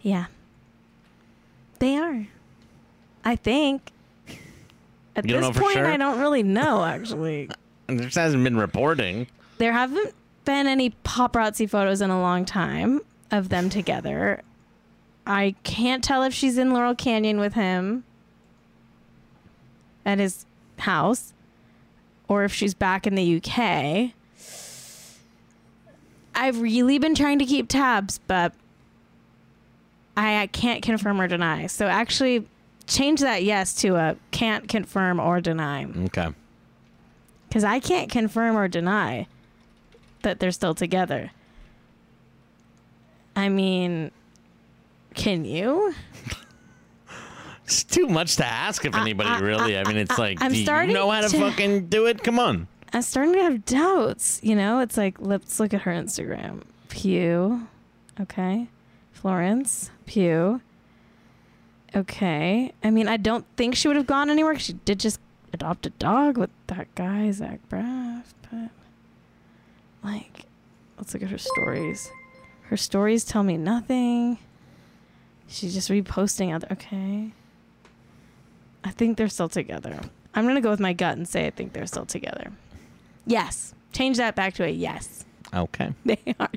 Yeah. 0.00 0.26
They 1.80 1.96
are. 1.96 2.26
I 3.24 3.36
think. 3.36 3.90
At 5.16 5.28
You 5.28 5.40
this 5.40 5.56
point, 5.56 5.74
sure? 5.74 5.86
I 5.86 5.96
don't 5.96 6.18
really 6.18 6.42
know, 6.42 6.84
actually. 6.84 7.50
There 7.86 8.08
hasn't 8.08 8.42
been 8.42 8.56
reporting. 8.56 9.26
There 9.58 9.74
haven't 9.74 10.14
been 10.46 10.66
any 10.66 10.94
paparazzi 11.04 11.68
photos 11.68 12.00
in 12.00 12.08
a 12.08 12.18
long 12.18 12.46
time 12.46 13.02
of 13.30 13.50
them 13.50 13.68
together. 13.68 14.40
I 15.26 15.54
can't 15.62 16.04
tell 16.04 16.22
if 16.22 16.34
she's 16.34 16.58
in 16.58 16.72
Laurel 16.72 16.94
Canyon 16.94 17.38
with 17.38 17.54
him 17.54 18.04
at 20.04 20.18
his 20.18 20.44
house 20.78 21.32
or 22.28 22.44
if 22.44 22.52
she's 22.52 22.74
back 22.74 23.06
in 23.06 23.14
the 23.14 23.36
UK. 23.36 24.12
I've 26.34 26.60
really 26.60 26.98
been 26.98 27.14
trying 27.14 27.38
to 27.38 27.44
keep 27.46 27.68
tabs, 27.68 28.18
but 28.26 28.52
I, 30.16 30.42
I 30.42 30.46
can't 30.48 30.82
confirm 30.82 31.20
or 31.20 31.28
deny. 31.28 31.68
So 31.68 31.86
actually, 31.86 32.46
change 32.86 33.20
that 33.20 33.44
yes 33.44 33.74
to 33.76 33.94
a 33.96 34.16
can't 34.30 34.68
confirm 34.68 35.18
or 35.20 35.40
deny 35.40 35.86
Okay. 35.86 36.28
because 37.48 37.64
I 37.64 37.78
can't 37.80 38.10
confirm 38.10 38.56
or 38.56 38.68
deny 38.68 39.26
that 40.22 40.38
they're 40.40 40.50
still 40.50 40.74
together. 40.74 41.30
I 43.36 43.48
mean, 43.48 44.10
can 45.14 45.44
you? 45.44 45.94
It's 47.64 47.82
too 47.82 48.06
much 48.06 48.36
to 48.36 48.44
ask 48.44 48.84
of 48.84 48.94
anybody, 48.94 49.30
I- 49.30 49.38
really. 49.40 49.78
I, 49.78 49.84
mean, 49.84 49.96
it's 49.96 50.18
like, 50.18 50.42
I'm 50.42 50.52
do 50.52 50.58
you 50.58 50.92
know 50.92 51.10
how 51.10 51.22
to, 51.22 51.28
to- 51.28 51.38
fucking 51.38 51.86
do 51.88 52.06
it? 52.06 52.22
Come 52.22 52.38
on. 52.38 52.68
I'm 52.92 53.02
starting 53.02 53.34
to 53.34 53.42
have 53.42 53.64
doubts. 53.64 54.38
You 54.42 54.54
know, 54.54 54.80
it's 54.80 54.96
like 54.96 55.16
let's 55.18 55.58
look 55.58 55.74
at 55.74 55.82
her 55.82 55.92
Instagram. 55.92 56.62
Pugh, 56.90 57.66
okay. 58.20 58.68
Florence 59.12 59.90
Pugh. 60.06 60.60
Okay. 61.96 62.72
I 62.84 62.90
mean, 62.90 63.08
I 63.08 63.16
don't 63.16 63.44
think 63.56 63.74
she 63.74 63.88
would 63.88 63.96
have 63.96 64.06
gone 64.06 64.30
anywhere. 64.30 64.58
She 64.58 64.74
did 64.74 65.00
just 65.00 65.18
adopt 65.52 65.86
a 65.86 65.90
dog 65.90 66.36
with 66.36 66.50
that 66.66 66.92
guy 66.94 67.30
Zach 67.30 67.60
Braff, 67.68 68.24
but 68.50 68.70
like, 70.04 70.44
let's 70.98 71.14
look 71.14 71.22
at 71.22 71.30
her 71.30 71.38
stories. 71.38 72.08
Her 72.62 72.76
stories 72.76 73.24
tell 73.24 73.42
me 73.42 73.56
nothing. 73.56 74.38
She's 75.54 75.72
just 75.72 75.88
reposting 75.88 76.52
other. 76.52 76.66
Okay. 76.72 77.30
I 78.82 78.90
think 78.90 79.16
they're 79.16 79.28
still 79.28 79.48
together. 79.48 80.00
I'm 80.34 80.46
gonna 80.48 80.60
go 80.60 80.70
with 80.70 80.80
my 80.80 80.92
gut 80.92 81.16
and 81.16 81.28
say 81.28 81.46
I 81.46 81.50
think 81.50 81.72
they're 81.72 81.86
still 81.86 82.06
together. 82.06 82.50
Yes. 83.24 83.72
Change 83.92 84.16
that 84.16 84.34
back 84.34 84.54
to 84.54 84.64
a 84.64 84.68
yes. 84.68 85.24
Okay. 85.54 85.94
They 86.04 86.18
are. 86.40 86.50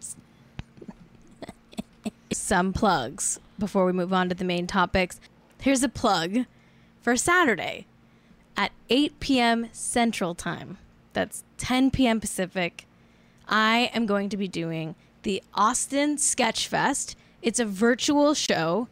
Some 2.34 2.74
plugs 2.74 3.40
before 3.60 3.86
we 3.86 3.92
move 3.92 4.12
on 4.12 4.30
to 4.30 4.36
the 4.36 4.44
main 4.44 4.66
topics. 4.66 5.20
Here's 5.62 5.84
a 5.84 5.90
plug 5.90 6.46
for 7.00 7.16
Saturday 7.16 7.86
at 8.58 8.72
8 8.90 9.20
p.m. 9.20 9.70
Central 9.72 10.34
Time. 10.34 10.80
That's 11.14 11.44
10 11.60 11.92
p.m. 11.92 12.20
Pacific. 12.20 12.88
I 13.48 13.92
am 13.94 14.08
going 14.08 14.30
to 14.30 14.38
be 14.38 14.48
doing 14.48 14.96
the 15.22 15.44
Austin 15.54 16.18
Sketch 16.18 16.68
Fest. 16.68 17.16
It's 17.48 17.62
a 17.62 17.66
virtual 17.66 18.34
show. 18.34 18.90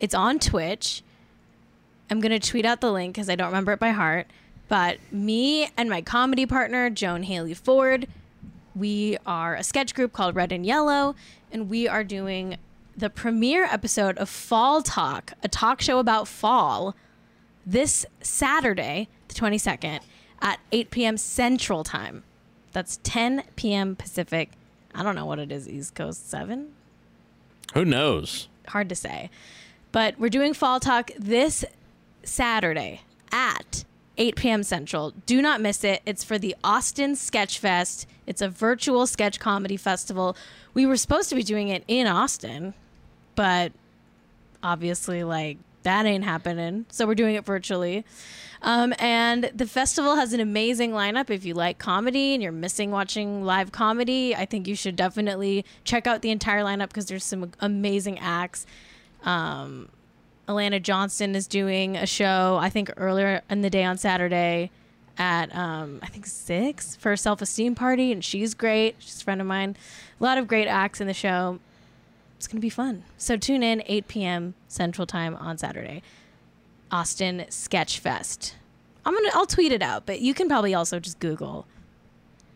It's 0.00 0.14
on 0.14 0.38
Twitch. 0.38 1.02
I'm 2.08 2.20
going 2.20 2.32
to 2.32 2.38
tweet 2.38 2.64
out 2.64 2.80
the 2.80 2.90
link 2.90 3.14
because 3.14 3.28
I 3.28 3.34
don't 3.34 3.48
remember 3.48 3.72
it 3.72 3.78
by 3.78 3.90
heart. 3.90 4.28
But 4.66 4.96
me 5.12 5.68
and 5.76 5.90
my 5.90 6.00
comedy 6.00 6.46
partner, 6.46 6.88
Joan 6.88 7.24
Haley 7.24 7.52
Ford, 7.52 8.08
we 8.74 9.18
are 9.26 9.54
a 9.54 9.62
sketch 9.62 9.94
group 9.94 10.14
called 10.14 10.34
Red 10.34 10.52
and 10.52 10.64
Yellow, 10.64 11.16
and 11.52 11.68
we 11.68 11.86
are 11.86 12.02
doing 12.02 12.56
the 12.96 13.10
premiere 13.10 13.64
episode 13.64 14.16
of 14.16 14.30
Fall 14.30 14.80
Talk, 14.80 15.34
a 15.42 15.48
talk 15.48 15.82
show 15.82 15.98
about 15.98 16.26
fall, 16.26 16.96
this 17.66 18.06
Saturday, 18.22 19.06
the 19.28 19.34
22nd, 19.34 20.00
at 20.40 20.60
8 20.72 20.90
p.m. 20.90 21.18
Central 21.18 21.84
Time. 21.84 22.24
That's 22.72 23.00
10 23.02 23.42
p.m. 23.54 23.96
Pacific. 23.96 24.52
I 24.94 25.02
don't 25.02 25.14
know 25.14 25.26
what 25.26 25.38
it 25.38 25.52
is, 25.52 25.68
East 25.68 25.94
Coast 25.94 26.30
7? 26.30 26.72
Who 27.74 27.84
knows? 27.84 28.48
hard 28.68 28.88
to 28.88 28.94
say. 28.96 29.30
But 29.92 30.18
we're 30.18 30.28
doing 30.28 30.52
Fall 30.52 30.80
Talk 30.80 31.10
this 31.18 31.64
Saturday 32.24 33.02
at 33.30 33.84
8 34.18 34.34
p.m. 34.36 34.62
Central. 34.62 35.12
Do 35.24 35.40
not 35.40 35.60
miss 35.60 35.84
it. 35.84 36.02
It's 36.04 36.24
for 36.24 36.36
the 36.38 36.56
Austin 36.64 37.14
Sketch 37.14 37.58
Fest. 37.58 38.06
It's 38.26 38.42
a 38.42 38.48
virtual 38.48 39.06
sketch 39.06 39.38
comedy 39.38 39.76
festival. 39.76 40.36
We 40.74 40.84
were 40.84 40.96
supposed 40.96 41.28
to 41.28 41.36
be 41.36 41.42
doing 41.42 41.68
it 41.68 41.84
in 41.86 42.06
Austin, 42.06 42.74
but 43.36 43.72
obviously, 44.62 45.22
like, 45.22 45.58
that 45.86 46.04
ain't 46.04 46.24
happening. 46.24 46.84
So 46.90 47.06
we're 47.06 47.14
doing 47.14 47.36
it 47.36 47.44
virtually. 47.44 48.04
Um, 48.60 48.92
and 48.98 49.44
the 49.54 49.66
festival 49.66 50.16
has 50.16 50.32
an 50.32 50.40
amazing 50.40 50.90
lineup. 50.90 51.30
If 51.30 51.44
you 51.44 51.54
like 51.54 51.78
comedy 51.78 52.34
and 52.34 52.42
you're 52.42 52.50
missing 52.50 52.90
watching 52.90 53.44
live 53.44 53.70
comedy, 53.70 54.34
I 54.34 54.46
think 54.46 54.66
you 54.66 54.74
should 54.74 54.96
definitely 54.96 55.64
check 55.84 56.08
out 56.08 56.22
the 56.22 56.30
entire 56.30 56.62
lineup 56.62 56.88
because 56.88 57.06
there's 57.06 57.22
some 57.22 57.52
amazing 57.60 58.18
acts. 58.18 58.66
Um, 59.22 59.88
Alana 60.48 60.82
Johnston 60.82 61.36
is 61.36 61.46
doing 61.46 61.96
a 61.96 62.06
show, 62.06 62.58
I 62.60 62.68
think 62.68 62.90
earlier 62.96 63.42
in 63.48 63.60
the 63.60 63.70
day 63.70 63.84
on 63.84 63.96
Saturday 63.96 64.72
at, 65.16 65.54
um, 65.54 66.00
I 66.02 66.08
think, 66.08 66.26
six 66.26 66.96
for 66.96 67.12
a 67.12 67.16
self 67.16 67.40
esteem 67.40 67.76
party. 67.76 68.10
And 68.10 68.24
she's 68.24 68.54
great. 68.54 68.96
She's 68.98 69.20
a 69.20 69.24
friend 69.24 69.40
of 69.40 69.46
mine. 69.46 69.76
A 70.20 70.24
lot 70.24 70.36
of 70.36 70.48
great 70.48 70.66
acts 70.66 71.00
in 71.00 71.06
the 71.06 71.14
show. 71.14 71.60
It's 72.36 72.46
going 72.46 72.58
to 72.58 72.62
be 72.62 72.70
fun. 72.70 73.04
So 73.16 73.36
tune 73.36 73.62
in 73.62 73.82
8 73.86 74.08
p.m. 74.08 74.54
Central 74.68 75.06
Time 75.06 75.34
on 75.36 75.58
Saturday. 75.58 76.02
Austin 76.90 77.46
Sketch 77.48 77.98
Fest. 77.98 78.54
I'm 79.04 79.14
gonna 79.14 79.30
I'll 79.34 79.46
tweet 79.46 79.72
it 79.72 79.82
out, 79.82 80.04
but 80.04 80.20
you 80.20 80.34
can 80.34 80.48
probably 80.48 80.74
also 80.74 80.98
just 80.98 81.20
Google 81.20 81.66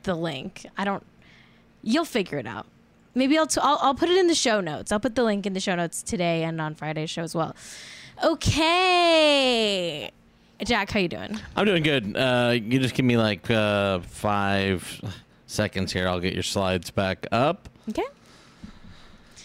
the 0.03 0.15
link. 0.15 0.67
I 0.77 0.85
don't. 0.85 1.05
You'll 1.83 2.05
figure 2.05 2.39
it 2.39 2.47
out. 2.47 2.67
Maybe 3.15 3.39
I'll, 3.39 3.47
t- 3.47 3.61
I'll 3.63 3.79
I'll 3.81 3.95
put 3.95 4.09
it 4.09 4.19
in 4.19 4.27
the 4.27 4.35
show 4.35 4.61
notes. 4.61 4.91
I'll 4.93 5.01
put 5.01 5.15
the 5.15 5.23
link 5.25 5.47
in 5.47 5.53
the 5.53 5.61
show 5.61 5.75
notes 5.77 6.03
today 6.03 6.43
and 6.43 6.61
on 6.61 6.75
Friday's 6.75 7.11
show 7.11 7.23
as 7.23 7.35
well. 7.35 7.55
Okay. 8.25 10.11
Jack, 10.65 10.91
how 10.91 11.01
you 11.01 11.09
doing? 11.09 11.39
I'm 11.57 11.65
doing 11.65 11.83
good. 11.83 12.17
Uh, 12.17 12.53
you 12.55 12.81
just 12.81 12.95
give 12.95 13.05
me 13.07 13.17
like 13.17 13.51
uh, 13.51 14.01
five 14.01 15.01
seconds 15.47 15.93
here. 15.93 16.07
I'll 16.07 16.21
get 16.21 16.35
your 16.35 16.43
slides 16.43 16.91
back 16.91 17.27
up. 17.33 17.69
Okay. 17.89 18.05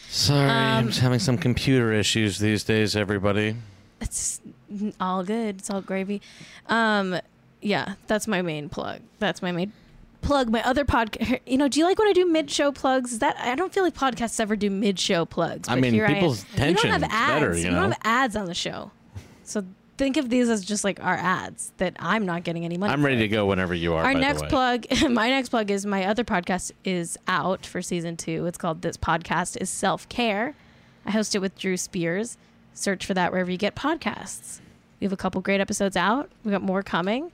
Sorry, 0.10 0.50
I'm 0.50 0.86
Um, 0.86 0.88
just 0.88 1.00
having 1.02 1.20
some 1.20 1.38
computer 1.38 1.92
issues 1.94 2.40
these 2.40 2.64
days, 2.64 2.96
everybody. 2.96 3.56
It's 4.02 4.42
all 5.00 5.24
good. 5.24 5.58
It's 5.60 5.70
all 5.70 5.82
gravy. 5.82 6.22
Um, 6.68 7.20
yeah, 7.62 7.96
that's 8.08 8.28
my 8.28 8.42
main 8.42 8.70
plug. 8.70 9.02
That's 9.20 9.42
my 9.42 9.52
main 9.52 9.72
plug. 10.22 10.50
My 10.50 10.64
other 10.64 10.86
podcast. 10.86 11.40
You 11.48 11.58
know, 11.58 11.68
do 11.68 11.80
you 11.80 11.86
like 11.86 11.98
when 12.00 12.08
I 12.08 12.14
do 12.14 12.26
mid-show 12.26 12.72
plugs? 12.72 13.14
Is 13.14 13.20
that 13.20 13.36
I 13.40 13.56
don't 13.56 13.74
feel 13.74 13.84
like 13.84 13.94
podcasts 13.96 14.40
ever 14.40 14.56
do 14.56 14.70
mid-show 14.70 15.26
plugs. 15.26 15.68
I 15.70 15.76
mean, 15.80 15.94
people's 16.06 16.46
I 16.58 16.62
am. 16.62 16.68
We 16.70 16.74
don't 16.82 16.92
have 16.92 17.04
ads. 17.04 17.34
better, 17.40 17.58
you 17.58 17.64
we 17.66 17.70
know? 17.72 17.82
don't 17.82 17.92
have 17.92 18.02
ads 18.04 18.36
on 18.36 18.46
the 18.46 18.54
show, 18.54 18.92
so 19.44 19.64
think 19.98 20.18
of 20.18 20.30
these 20.30 20.50
as 20.50 20.64
just 20.64 20.84
like 20.84 21.04
our 21.04 21.16
ads 21.16 21.72
that 21.78 21.96
I'm 22.00 22.26
not 22.26 22.44
getting 22.44 22.66
any 22.66 22.78
money. 22.78 22.92
I'm 22.92 23.02
for. 23.02 23.08
ready 23.08 23.20
to 23.20 23.28
go 23.28 23.46
whenever 23.46 23.74
you 23.74 23.94
are. 23.94 24.04
Our 24.04 24.14
next 24.14 24.46
plug, 24.48 24.86
my 25.10 25.30
next 25.30 25.50
plug 25.50 25.72
is 25.72 25.86
my 25.86 26.06
other 26.06 26.24
podcast 26.24 26.72
is 26.84 27.18
out 27.28 27.66
for 27.66 27.82
season 27.82 28.18
two. 28.18 28.46
It's 28.46 28.58
called 28.58 28.82
This 28.82 28.98
Podcast 28.98 29.58
is 29.60 29.70
Self 29.70 30.08
Care. 30.10 30.56
I 31.06 31.12
host 31.12 31.36
it 31.36 31.40
with 31.40 31.58
Drew 31.58 31.78
Spears. 31.78 32.38
Search 32.74 33.06
for 33.06 33.14
that 33.14 33.32
wherever 33.32 33.50
you 33.50 33.58
get 33.58 33.76
podcasts. 33.76 34.60
We 35.00 35.06
have 35.06 35.14
a 35.14 35.18
couple 35.18 35.42
great 35.42 35.62
episodes 35.62 35.96
out. 35.96 36.30
We 36.44 36.52
got 36.52 36.62
more 36.62 36.84
coming. 36.84 37.32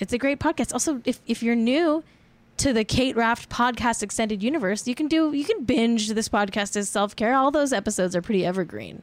It's 0.00 0.12
a 0.12 0.18
great 0.18 0.38
podcast. 0.38 0.72
Also, 0.72 1.00
if, 1.04 1.20
if 1.26 1.42
you're 1.42 1.54
new 1.54 2.02
to 2.58 2.72
the 2.72 2.84
Kate 2.84 3.16
Raft 3.16 3.48
podcast 3.48 4.02
extended 4.02 4.42
universe, 4.42 4.86
you 4.88 4.94
can 4.94 5.08
do 5.08 5.32
you 5.32 5.44
can 5.44 5.64
binge 5.64 6.08
this 6.08 6.28
podcast 6.28 6.76
as 6.76 6.88
self 6.88 7.14
care. 7.14 7.34
All 7.34 7.50
those 7.50 7.72
episodes 7.72 8.16
are 8.16 8.22
pretty 8.22 8.44
evergreen. 8.44 9.02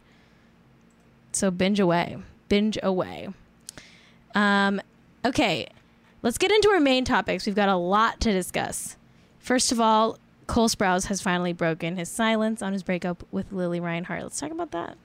So 1.31 1.51
binge 1.51 1.79
away. 1.79 2.17
Binge 2.53 2.77
away. 2.83 3.29
Um, 4.35 4.79
okay, 5.25 5.65
let's 6.21 6.37
get 6.37 6.51
into 6.51 6.69
our 6.69 6.79
main 6.79 7.03
topics. 7.03 7.47
We've 7.47 7.55
got 7.55 7.67
a 7.67 7.75
lot 7.75 8.19
to 8.19 8.31
discuss. 8.31 8.95
First 9.39 9.71
of 9.71 9.79
all, 9.79 10.19
Cole 10.45 10.69
Sprouse 10.69 11.07
has 11.07 11.19
finally 11.19 11.51
broken 11.51 11.95
his 11.95 12.09
silence 12.09 12.61
on 12.61 12.71
his 12.71 12.83
breakup 12.83 13.23
with 13.31 13.51
Lili 13.51 13.79
Reinhart. 13.79 14.21
Let's 14.21 14.39
talk 14.39 14.51
about 14.51 14.69
that. 14.69 14.97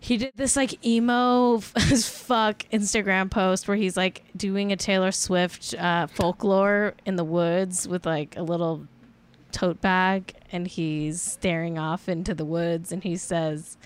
He 0.00 0.16
did 0.16 0.32
this 0.34 0.56
like 0.56 0.84
emo 0.84 1.62
as 1.76 2.08
fuck 2.08 2.64
Instagram 2.72 3.30
post 3.30 3.68
where 3.68 3.76
he's 3.76 3.96
like 3.96 4.24
doing 4.36 4.72
a 4.72 4.76
Taylor 4.76 5.12
Swift 5.12 5.76
uh, 5.78 6.08
folklore 6.08 6.94
in 7.06 7.14
the 7.14 7.22
woods 7.22 7.86
with 7.86 8.04
like 8.04 8.36
a 8.36 8.42
little 8.42 8.88
tote 9.52 9.80
bag 9.80 10.34
and 10.50 10.66
he's 10.66 11.22
staring 11.22 11.78
off 11.78 12.08
into 12.08 12.34
the 12.34 12.44
woods 12.44 12.90
and 12.90 13.04
he 13.04 13.14
says, 13.14 13.76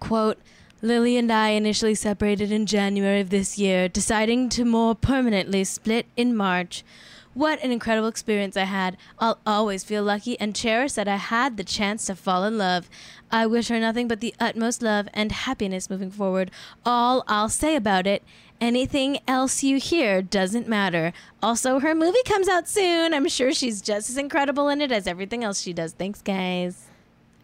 quote, 0.00 0.38
Lili 0.82 1.16
and 1.16 1.32
I 1.32 1.50
initially 1.50 1.94
separated 1.94 2.52
in 2.52 2.66
January 2.66 3.20
of 3.20 3.30
this 3.30 3.58
year, 3.58 3.88
deciding 3.88 4.50
to 4.50 4.64
more 4.64 4.94
permanently 4.94 5.64
split 5.64 6.06
in 6.16 6.36
March. 6.36 6.84
What 7.32 7.62
an 7.62 7.72
incredible 7.72 8.08
experience 8.08 8.58
I 8.58 8.64
had. 8.64 8.98
I'll 9.18 9.38
always 9.46 9.84
feel 9.84 10.02
lucky 10.02 10.38
and 10.38 10.54
cherish 10.54 10.92
that 10.92 11.08
I 11.08 11.16
had 11.16 11.56
the 11.56 11.64
chance 11.64 12.04
to 12.06 12.14
fall 12.14 12.44
in 12.44 12.58
love. 12.58 12.90
I 13.30 13.46
wish 13.46 13.68
her 13.68 13.80
nothing 13.80 14.06
but 14.06 14.20
the 14.20 14.34
utmost 14.38 14.82
love 14.82 15.08
and 15.14 15.32
happiness 15.32 15.88
moving 15.88 16.10
forward. 16.10 16.50
All 16.84 17.24
I'll 17.26 17.48
say 17.48 17.74
about 17.74 18.06
it, 18.06 18.22
anything 18.60 19.18
else 19.26 19.62
you 19.62 19.78
hear 19.78 20.20
doesn't 20.20 20.68
matter. 20.68 21.14
Also, 21.42 21.80
her 21.80 21.94
movie 21.94 22.22
comes 22.26 22.48
out 22.48 22.68
soon. 22.68 23.14
I'm 23.14 23.28
sure 23.28 23.52
she's 23.52 23.80
just 23.80 24.10
as 24.10 24.18
incredible 24.18 24.68
in 24.68 24.82
it 24.82 24.92
as 24.92 25.06
everything 25.06 25.42
else 25.42 25.60
she 25.60 25.72
does. 25.72 25.92
Thanks, 25.92 26.20
guys. 26.20 26.86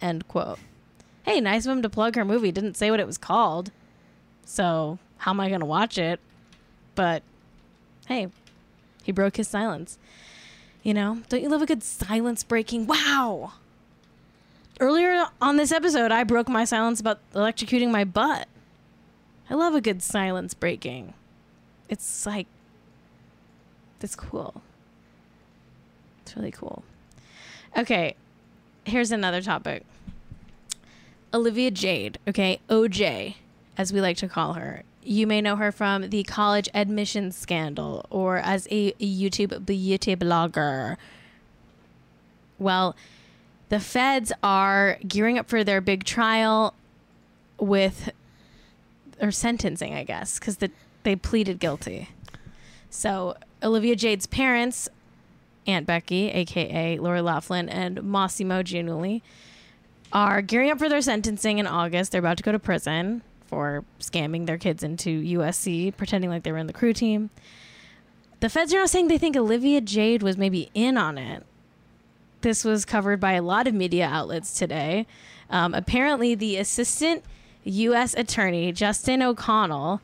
End 0.02 0.28
quote 0.28 0.58
hey, 1.24 1.40
nice 1.40 1.66
of 1.66 1.72
him 1.72 1.82
to 1.82 1.88
plug 1.88 2.16
her 2.16 2.24
movie. 2.24 2.52
Didn't 2.52 2.76
say 2.76 2.90
what 2.90 3.00
it 3.00 3.06
was 3.06 3.18
called. 3.18 3.70
So, 4.44 4.98
how 5.18 5.30
am 5.30 5.40
I 5.40 5.48
going 5.48 5.60
to 5.60 5.66
watch 5.66 5.98
it? 5.98 6.20
But, 6.94 7.22
hey, 8.06 8.28
he 9.02 9.12
broke 9.12 9.36
his 9.36 9.48
silence. 9.48 9.98
You 10.82 10.94
know, 10.94 11.22
don't 11.28 11.42
you 11.42 11.48
love 11.48 11.62
a 11.62 11.66
good 11.66 11.82
silence 11.82 12.42
breaking? 12.42 12.86
Wow! 12.86 13.52
Earlier 14.80 15.26
on 15.40 15.56
this 15.56 15.70
episode, 15.70 16.10
I 16.10 16.24
broke 16.24 16.48
my 16.48 16.64
silence 16.64 16.98
about 16.98 17.20
electrocuting 17.34 17.90
my 17.90 18.04
butt. 18.04 18.48
I 19.48 19.54
love 19.54 19.74
a 19.74 19.80
good 19.80 20.02
silence 20.02 20.54
breaking. 20.54 21.14
It's 21.88 22.26
like, 22.26 22.46
it's 24.00 24.16
cool. 24.16 24.62
It's 26.22 26.36
really 26.36 26.50
cool. 26.50 26.82
Okay, 27.76 28.16
here's 28.84 29.12
another 29.12 29.40
topic. 29.40 29.84
Olivia 31.34 31.70
Jade, 31.70 32.18
okay, 32.28 32.60
OJ, 32.68 33.36
as 33.78 33.92
we 33.92 34.00
like 34.00 34.16
to 34.18 34.28
call 34.28 34.54
her. 34.54 34.82
You 35.02 35.26
may 35.26 35.40
know 35.40 35.56
her 35.56 35.72
from 35.72 36.10
the 36.10 36.22
college 36.22 36.68
admissions 36.74 37.36
scandal 37.36 38.06
or 38.10 38.36
as 38.38 38.68
a 38.70 38.92
YouTube 38.92 39.66
beauty 39.66 40.14
blogger. 40.14 40.96
Well, 42.58 42.94
the 43.68 43.80
feds 43.80 44.32
are 44.42 44.98
gearing 45.06 45.38
up 45.38 45.48
for 45.48 45.64
their 45.64 45.80
big 45.80 46.04
trial 46.04 46.74
with 47.58 48.10
or 49.20 49.30
sentencing, 49.30 49.94
I 49.94 50.04
guess, 50.04 50.38
because 50.38 50.58
the, 50.58 50.70
they 51.04 51.16
pleaded 51.16 51.58
guilty. 51.58 52.10
So 52.90 53.36
Olivia 53.62 53.96
Jade's 53.96 54.26
parents, 54.26 54.88
Aunt 55.66 55.86
Becky, 55.86 56.28
aka 56.30 56.98
Lori 56.98 57.20
Loughlin, 57.20 57.68
and 57.68 57.98
Mossimo 57.98 58.62
Giannulli, 58.62 59.22
are 60.12 60.42
gearing 60.42 60.70
up 60.70 60.78
for 60.78 60.88
their 60.88 61.02
sentencing 61.02 61.58
in 61.58 61.66
August. 61.66 62.12
They're 62.12 62.18
about 62.18 62.36
to 62.36 62.42
go 62.42 62.52
to 62.52 62.58
prison 62.58 63.22
for 63.46 63.84
scamming 64.00 64.46
their 64.46 64.58
kids 64.58 64.82
into 64.82 65.22
USC, 65.38 65.96
pretending 65.96 66.30
like 66.30 66.42
they 66.42 66.52
were 66.52 66.58
in 66.58 66.66
the 66.66 66.72
crew 66.72 66.92
team. 66.92 67.30
The 68.40 68.48
feds 68.48 68.74
are 68.74 68.78
now 68.78 68.86
saying 68.86 69.08
they 69.08 69.18
think 69.18 69.36
Olivia 69.36 69.80
Jade 69.80 70.22
was 70.22 70.36
maybe 70.36 70.70
in 70.74 70.96
on 70.96 71.16
it. 71.18 71.44
This 72.40 72.64
was 72.64 72.84
covered 72.84 73.20
by 73.20 73.34
a 73.34 73.42
lot 73.42 73.68
of 73.68 73.74
media 73.74 74.06
outlets 74.06 74.58
today. 74.58 75.06
Um, 75.48 75.74
apparently, 75.74 76.34
the 76.34 76.56
assistant 76.56 77.24
U.S. 77.64 78.14
attorney, 78.14 78.72
Justin 78.72 79.22
O'Connell, 79.22 80.00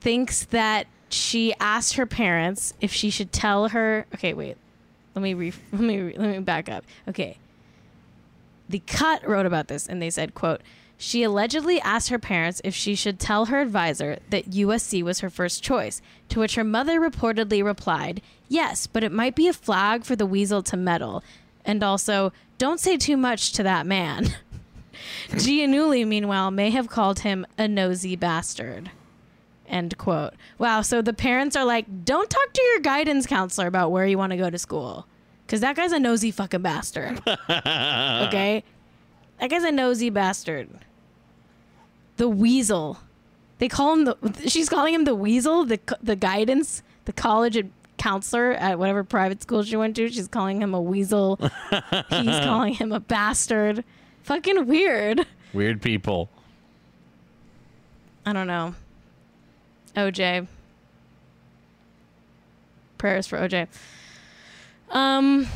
thinks 0.00 0.44
that 0.46 0.86
she 1.10 1.54
asked 1.60 1.94
her 1.94 2.06
parents 2.06 2.72
if 2.80 2.92
she 2.92 3.10
should 3.10 3.32
tell 3.32 3.68
her. 3.68 4.06
Okay, 4.14 4.32
wait. 4.32 4.56
Let 5.14 5.22
me 5.22 5.34
re- 5.34 5.52
let 5.72 5.80
me 5.80 6.14
let 6.16 6.30
me 6.30 6.38
back 6.38 6.68
up. 6.68 6.84
Okay. 7.08 7.36
The 8.68 8.80
Cut 8.80 9.26
wrote 9.26 9.46
about 9.46 9.68
this 9.68 9.86
and 9.86 10.00
they 10.00 10.10
said, 10.10 10.34
quote, 10.34 10.60
she 11.00 11.22
allegedly 11.22 11.80
asked 11.80 12.08
her 12.08 12.18
parents 12.18 12.60
if 12.64 12.74
she 12.74 12.96
should 12.96 13.20
tell 13.20 13.46
her 13.46 13.60
advisor 13.60 14.18
that 14.30 14.50
USC 14.50 15.02
was 15.02 15.20
her 15.20 15.30
first 15.30 15.62
choice, 15.62 16.02
to 16.28 16.40
which 16.40 16.56
her 16.56 16.64
mother 16.64 17.00
reportedly 17.00 17.64
replied, 17.64 18.20
yes, 18.48 18.88
but 18.88 19.04
it 19.04 19.12
might 19.12 19.36
be 19.36 19.46
a 19.46 19.52
flag 19.52 20.04
for 20.04 20.16
the 20.16 20.26
weasel 20.26 20.60
to 20.64 20.76
meddle. 20.76 21.22
And 21.64 21.84
also, 21.84 22.32
don't 22.58 22.80
say 22.80 22.96
too 22.96 23.16
much 23.16 23.52
to 23.52 23.62
that 23.62 23.86
man. 23.86 24.34
Giannulli, 25.28 26.04
meanwhile, 26.04 26.50
may 26.50 26.70
have 26.70 26.88
called 26.88 27.20
him 27.20 27.46
a 27.56 27.68
nosy 27.68 28.16
bastard. 28.16 28.90
End 29.68 29.96
quote. 29.98 30.34
Wow, 30.58 30.82
so 30.82 31.00
the 31.00 31.12
parents 31.12 31.54
are 31.54 31.64
like, 31.64 32.04
don't 32.04 32.28
talk 32.28 32.52
to 32.52 32.62
your 32.62 32.80
guidance 32.80 33.26
counselor 33.26 33.68
about 33.68 33.92
where 33.92 34.06
you 34.06 34.18
want 34.18 34.32
to 34.32 34.36
go 34.36 34.50
to 34.50 34.58
school. 34.58 35.06
Because 35.48 35.62
that 35.62 35.76
guy's 35.76 35.92
a 35.92 35.98
nosy 35.98 36.30
fucking 36.30 36.60
bastard. 36.60 37.22
okay? 37.26 38.62
That 39.40 39.48
guy's 39.48 39.64
a 39.64 39.72
nosy 39.72 40.10
bastard. 40.10 40.68
The 42.18 42.28
weasel. 42.28 42.98
They 43.58 43.66
call 43.66 43.94
him 43.94 44.04
the. 44.04 44.16
She's 44.46 44.68
calling 44.68 44.92
him 44.92 45.04
the 45.04 45.14
weasel. 45.14 45.64
The 45.64 45.80
the 46.02 46.16
guidance, 46.16 46.82
the 47.06 47.14
college 47.14 47.66
counselor 47.96 48.52
at 48.52 48.78
whatever 48.78 49.02
private 49.02 49.40
school 49.40 49.62
she 49.62 49.74
went 49.74 49.96
to. 49.96 50.10
She's 50.10 50.28
calling 50.28 50.60
him 50.60 50.74
a 50.74 50.82
weasel. 50.82 51.38
He's 51.40 51.50
calling 52.10 52.74
him 52.74 52.92
a 52.92 53.00
bastard. 53.00 53.84
Fucking 54.24 54.66
weird. 54.66 55.26
Weird 55.54 55.80
people. 55.80 56.28
I 58.26 58.34
don't 58.34 58.46
know. 58.46 58.74
OJ. 59.96 60.46
Prayers 62.98 63.26
for 63.26 63.38
OJ. 63.38 63.68
Um, 64.90 65.46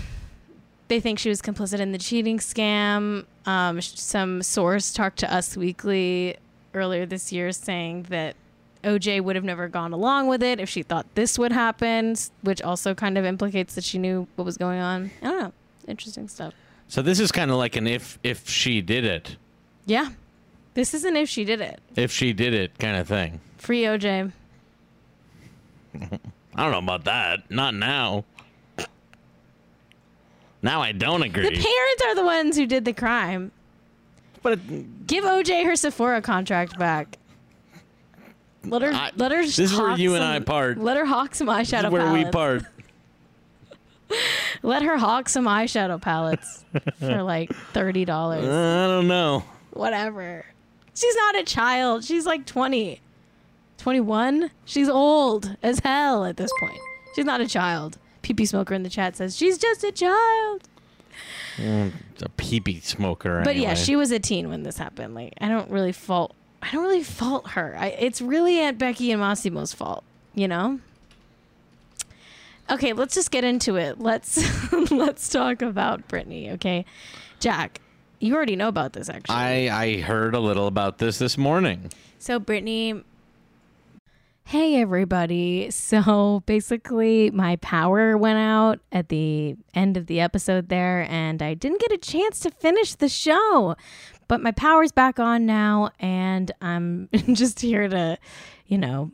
they 0.89 1.01
think 1.01 1.19
she 1.19 1.29
was 1.29 1.41
complicit 1.41 1.81
in 1.81 1.93
the 1.93 1.99
cheating 1.99 2.39
scam. 2.39 3.25
Um, 3.47 3.81
some 3.81 4.43
source 4.43 4.93
talked 4.93 5.19
to 5.21 5.35
Us 5.35 5.57
Weekly 5.57 6.37
earlier 6.75 7.07
this 7.07 7.33
year 7.33 7.51
saying 7.53 8.05
that 8.11 8.37
OJ 8.85 9.21
would 9.23 9.37
have 9.37 9.45
never 9.45 9.69
gone 9.69 9.93
along 9.93 10.27
with 10.29 10.43
it 10.43 10.59
if 10.61 10.69
she 10.69 10.83
thought 10.83 11.07
this 11.15 11.39
would 11.39 11.53
happen, 11.53 12.15
which 12.43 12.61
also 12.63 12.95
kind 12.95 13.17
of 13.17 13.25
implicates 13.25 13.75
that 13.75 13.85
she 13.85 13.99
knew 13.99 14.27
what 14.37 14.45
was 14.45 14.57
going 14.57 14.81
on. 14.81 15.11
I 15.23 15.27
don't 15.27 15.39
know. 15.41 15.53
Interesting 15.89 16.29
stuff. 16.29 16.55
So 16.89 17.01
this 17.03 17.19
is 17.21 17.33
kind 17.33 17.51
of 17.51 17.57
like 17.57 17.75
an 17.77 17.87
if 17.87 18.19
if 18.23 18.49
she 18.49 18.81
did 18.83 19.05
it, 19.05 19.37
Yeah. 19.87 20.11
This 20.75 20.95
isn't 20.95 21.17
if 21.17 21.29
she 21.29 21.45
did 21.45 21.61
it. 21.61 21.81
if 21.97 22.11
she 22.11 22.33
did 22.33 22.55
it 22.55 22.79
kind 22.79 22.97
of 22.97 23.07
thing. 23.07 23.41
Free 23.59 23.83
OJ. 23.83 24.33
I 26.55 26.63
don't 26.63 26.73
know 26.73 26.79
about 26.79 27.05
that. 27.05 27.51
Not 27.51 27.75
now. 27.75 28.25
Now 30.63 30.81
I 30.81 30.93
don't 30.93 31.23
agree. 31.23 31.43
The 31.45 31.51
parents 31.63 32.03
are 32.07 32.15
the 32.15 32.25
ones 32.25 32.57
who 32.57 32.67
did 32.67 32.85
the 32.85 32.93
crime. 32.93 33.51
but 34.43 34.55
it, 34.55 35.07
Give 35.07 35.25
OJ 35.25 35.65
her 35.67 35.75
Sephora 35.77 36.23
contract 36.23 36.79
back. 36.79 37.19
Let 38.65 38.83
her. 38.83 38.93
I- 38.93 39.11
let 39.17 39.33
her. 39.33 39.43
this 39.43 39.59
is 39.59 39.77
where 39.77 39.89
hawk 39.91 39.99
you 39.99 40.15
and 40.15 40.23
some- 40.23 40.31
I 40.33 40.39
part. 40.41 40.79
Let 40.79 40.97
her 40.97 41.05
hawk 41.05 41.35
some 41.35 41.49
eyeshadow 41.49 41.83
This 41.83 41.85
is 41.87 41.91
where 41.93 42.13
we 42.13 42.25
palettes. 42.25 42.31
part. 42.33 42.63
Let 44.63 44.83
her 44.83 44.99
hawk 44.99 45.29
some 45.29 45.47
eyeshadow 45.47 46.01
palettes 46.01 46.65
for 47.01 47.23
like 47.23 47.53
thirty 47.73 48.05
dollars. 48.05 48.45
I 48.45 48.87
don't 48.87 49.09
know. 49.09 49.43
Whatever. 49.73 50.45
She's 50.95 51.17
not 51.17 51.37
a 51.39 51.45
child. 51.45 52.05
She's 52.05 52.27
like 52.27 52.45
20. 52.45 53.01
21? 53.79 54.51
She's 54.67 54.89
old 54.91 55.57
as 55.63 55.79
hell 55.81 56.27
at 56.27 56.37
this 56.37 56.51
point. 56.61 56.77
She's 57.17 57.25
not 57.25 57.41
a 57.41 57.49
child. 57.49 57.97
PP 58.23 58.47
Smoker 58.47 58.75
in 58.75 58.83
the 58.83 58.91
chat 58.91 59.17
says 59.17 59.37
she's 59.37 59.59
just 59.59 59.85
a 59.85 59.93
child. 59.93 60.69
It's 61.59 62.23
a 62.23 62.29
peepee 62.31 62.83
smoker. 62.83 63.43
But 63.45 63.57
yeah, 63.57 63.75
she 63.75 63.97
was 63.97 64.11
a 64.11 64.19
teen 64.19 64.49
when 64.49 64.63
this 64.63 64.79
happened. 64.79 65.15
Like 65.15 65.35
I 65.41 65.49
don't 65.49 65.71
really 65.71 65.93
fault 65.93 66.35
I 66.63 66.71
don't 66.71 66.83
really 66.83 67.03
fault 67.03 67.51
her. 67.51 67.77
I, 67.77 67.89
it's 67.89 68.21
really 68.23 68.59
Aunt 68.61 68.79
Becky 68.79 69.11
and 69.11 69.21
Mossimo's 69.21 69.73
fault, 69.75 70.05
you 70.35 70.47
know? 70.47 70.79
Okay, 72.71 72.93
let's 72.93 73.15
just 73.15 73.33
get 73.33 73.43
into 73.43 73.77
it. 73.77 73.99
Let's 73.99 74.73
let's 74.91 75.29
talk 75.29 75.61
about 75.61 76.07
Brittany, 76.07 76.53
okay? 76.53 76.85
Jack, 77.41 77.81
you 78.21 78.35
already 78.37 78.55
know 78.55 78.69
about 78.69 78.93
this 78.93 79.09
actually. 79.09 79.35
I 79.35 79.83
I 79.83 80.01
heard 80.01 80.35
a 80.35 80.41
little 80.41 80.69
about 80.69 80.99
this 80.99 81.19
this 81.19 81.37
morning. 81.37 81.91
So, 82.21 82.39
Brittany, 82.39 83.03
hey 84.45 84.81
everybody. 84.81 85.71
So, 85.71 86.43
basically, 86.47 87.31
my 87.31 87.57
power 87.57 88.17
went 88.17 88.39
out 88.39 88.81
at 88.91 89.09
the 89.09 89.57
end 89.75 89.97
of 89.97 90.07
the 90.07 90.21
episode 90.21 90.69
there, 90.69 91.07
and 91.09 91.43
I 91.43 91.55
didn't 91.55 91.81
get 91.81 91.93
a 91.93 91.99
chance 91.99 92.41
to 92.41 92.51
finish 92.51 92.95
the 92.95 93.09
show. 93.09 93.77
But 94.29 94.41
my 94.41 94.53
power's 94.53 94.93
back 94.93 95.19
on 95.19 95.47
now, 95.47 95.91
and 96.01 96.51
I'm 96.61 97.09
just 97.33 97.61
here 97.61 97.89
to, 97.89 98.19
you 98.67 98.79
know, 98.79 99.11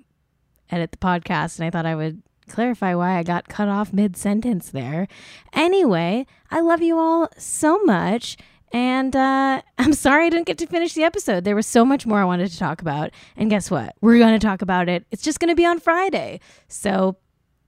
edit 0.71 0.93
the 0.93 0.99
podcast. 0.99 1.59
And 1.59 1.67
I 1.67 1.71
thought 1.71 1.87
I 1.87 1.95
would 1.95 2.23
clarify 2.49 2.95
why 2.95 3.19
I 3.19 3.23
got 3.23 3.49
cut 3.49 3.69
off 3.69 3.93
mid 3.93 4.17
sentence 4.17 4.71
there. 4.71 5.07
Anyway, 5.53 6.27
I 6.51 6.61
love 6.61 6.83
you 6.83 6.99
all 6.99 7.29
so 7.37 7.83
much. 7.85 8.37
And 8.73 9.15
uh, 9.17 9.63
I'm 9.79 9.93
sorry 9.93 10.27
I 10.27 10.31
didn't 10.31 10.47
get 10.47 10.59
to 10.59 10.67
finish 10.67 10.95
the 10.95 11.05
episode. 11.05 11.45
There 11.45 11.57
was 11.57 11.67
so 11.67 11.85
much 11.85 12.07
more 12.07 12.21
I 12.21 12.25
wanted 12.25 12.51
to 12.51 12.59
talk 12.59 12.81
about. 12.83 13.11
And 13.37 13.51
guess 13.51 13.71
what? 13.71 13.95
We're 14.01 14.19
going 14.19 14.39
to 14.39 14.45
talk 14.47 14.63
about 14.63 14.89
it. 14.89 15.05
It's 15.11 15.23
just 15.23 15.41
going 15.41 15.51
to 15.51 15.57
be 15.57 15.67
on 15.67 15.81
Friday. 15.81 16.41
So 16.69 17.17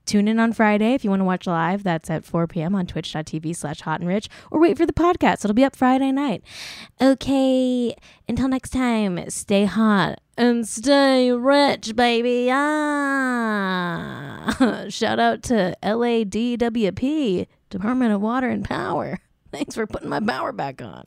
tune 0.05 0.27
in 0.27 0.39
on 0.39 0.51
Friday 0.53 0.93
if 0.93 1.03
you 1.03 1.09
want 1.09 1.19
to 1.21 1.25
watch 1.25 1.47
live. 1.47 1.83
That's 1.83 2.09
at 2.09 2.25
4 2.25 2.47
p.m. 2.47 2.75
on 2.75 2.85
twitch.tv 2.87 3.55
slash 3.55 3.81
hot 3.81 3.99
and 3.99 4.09
rich. 4.09 4.27
Or 4.51 4.59
wait 4.59 4.77
for 4.77 4.85
the 4.85 4.93
podcast. 4.93 5.43
It'll 5.45 5.53
be 5.53 5.63
up 5.63 5.75
Friday 5.75 6.11
night. 6.11 6.43
Okay. 7.01 7.95
Until 8.27 8.47
next 8.47 8.69
time, 8.71 9.29
stay 9.29 9.65
hot 9.65 10.19
and 10.37 10.67
stay 10.67 11.31
rich, 11.31 11.95
baby. 11.95 12.49
Ah. 12.51 13.75
Shout 14.89 15.19
out 15.19 15.43
to 15.43 15.75
LADWP, 15.83 17.47
Department 17.69 18.13
of 18.13 18.21
Water 18.21 18.49
and 18.49 18.65
Power. 18.65 19.19
Thanks 19.51 19.75
for 19.75 19.85
putting 19.85 20.09
my 20.09 20.19
power 20.19 20.51
back 20.53 20.81
on. 20.81 21.03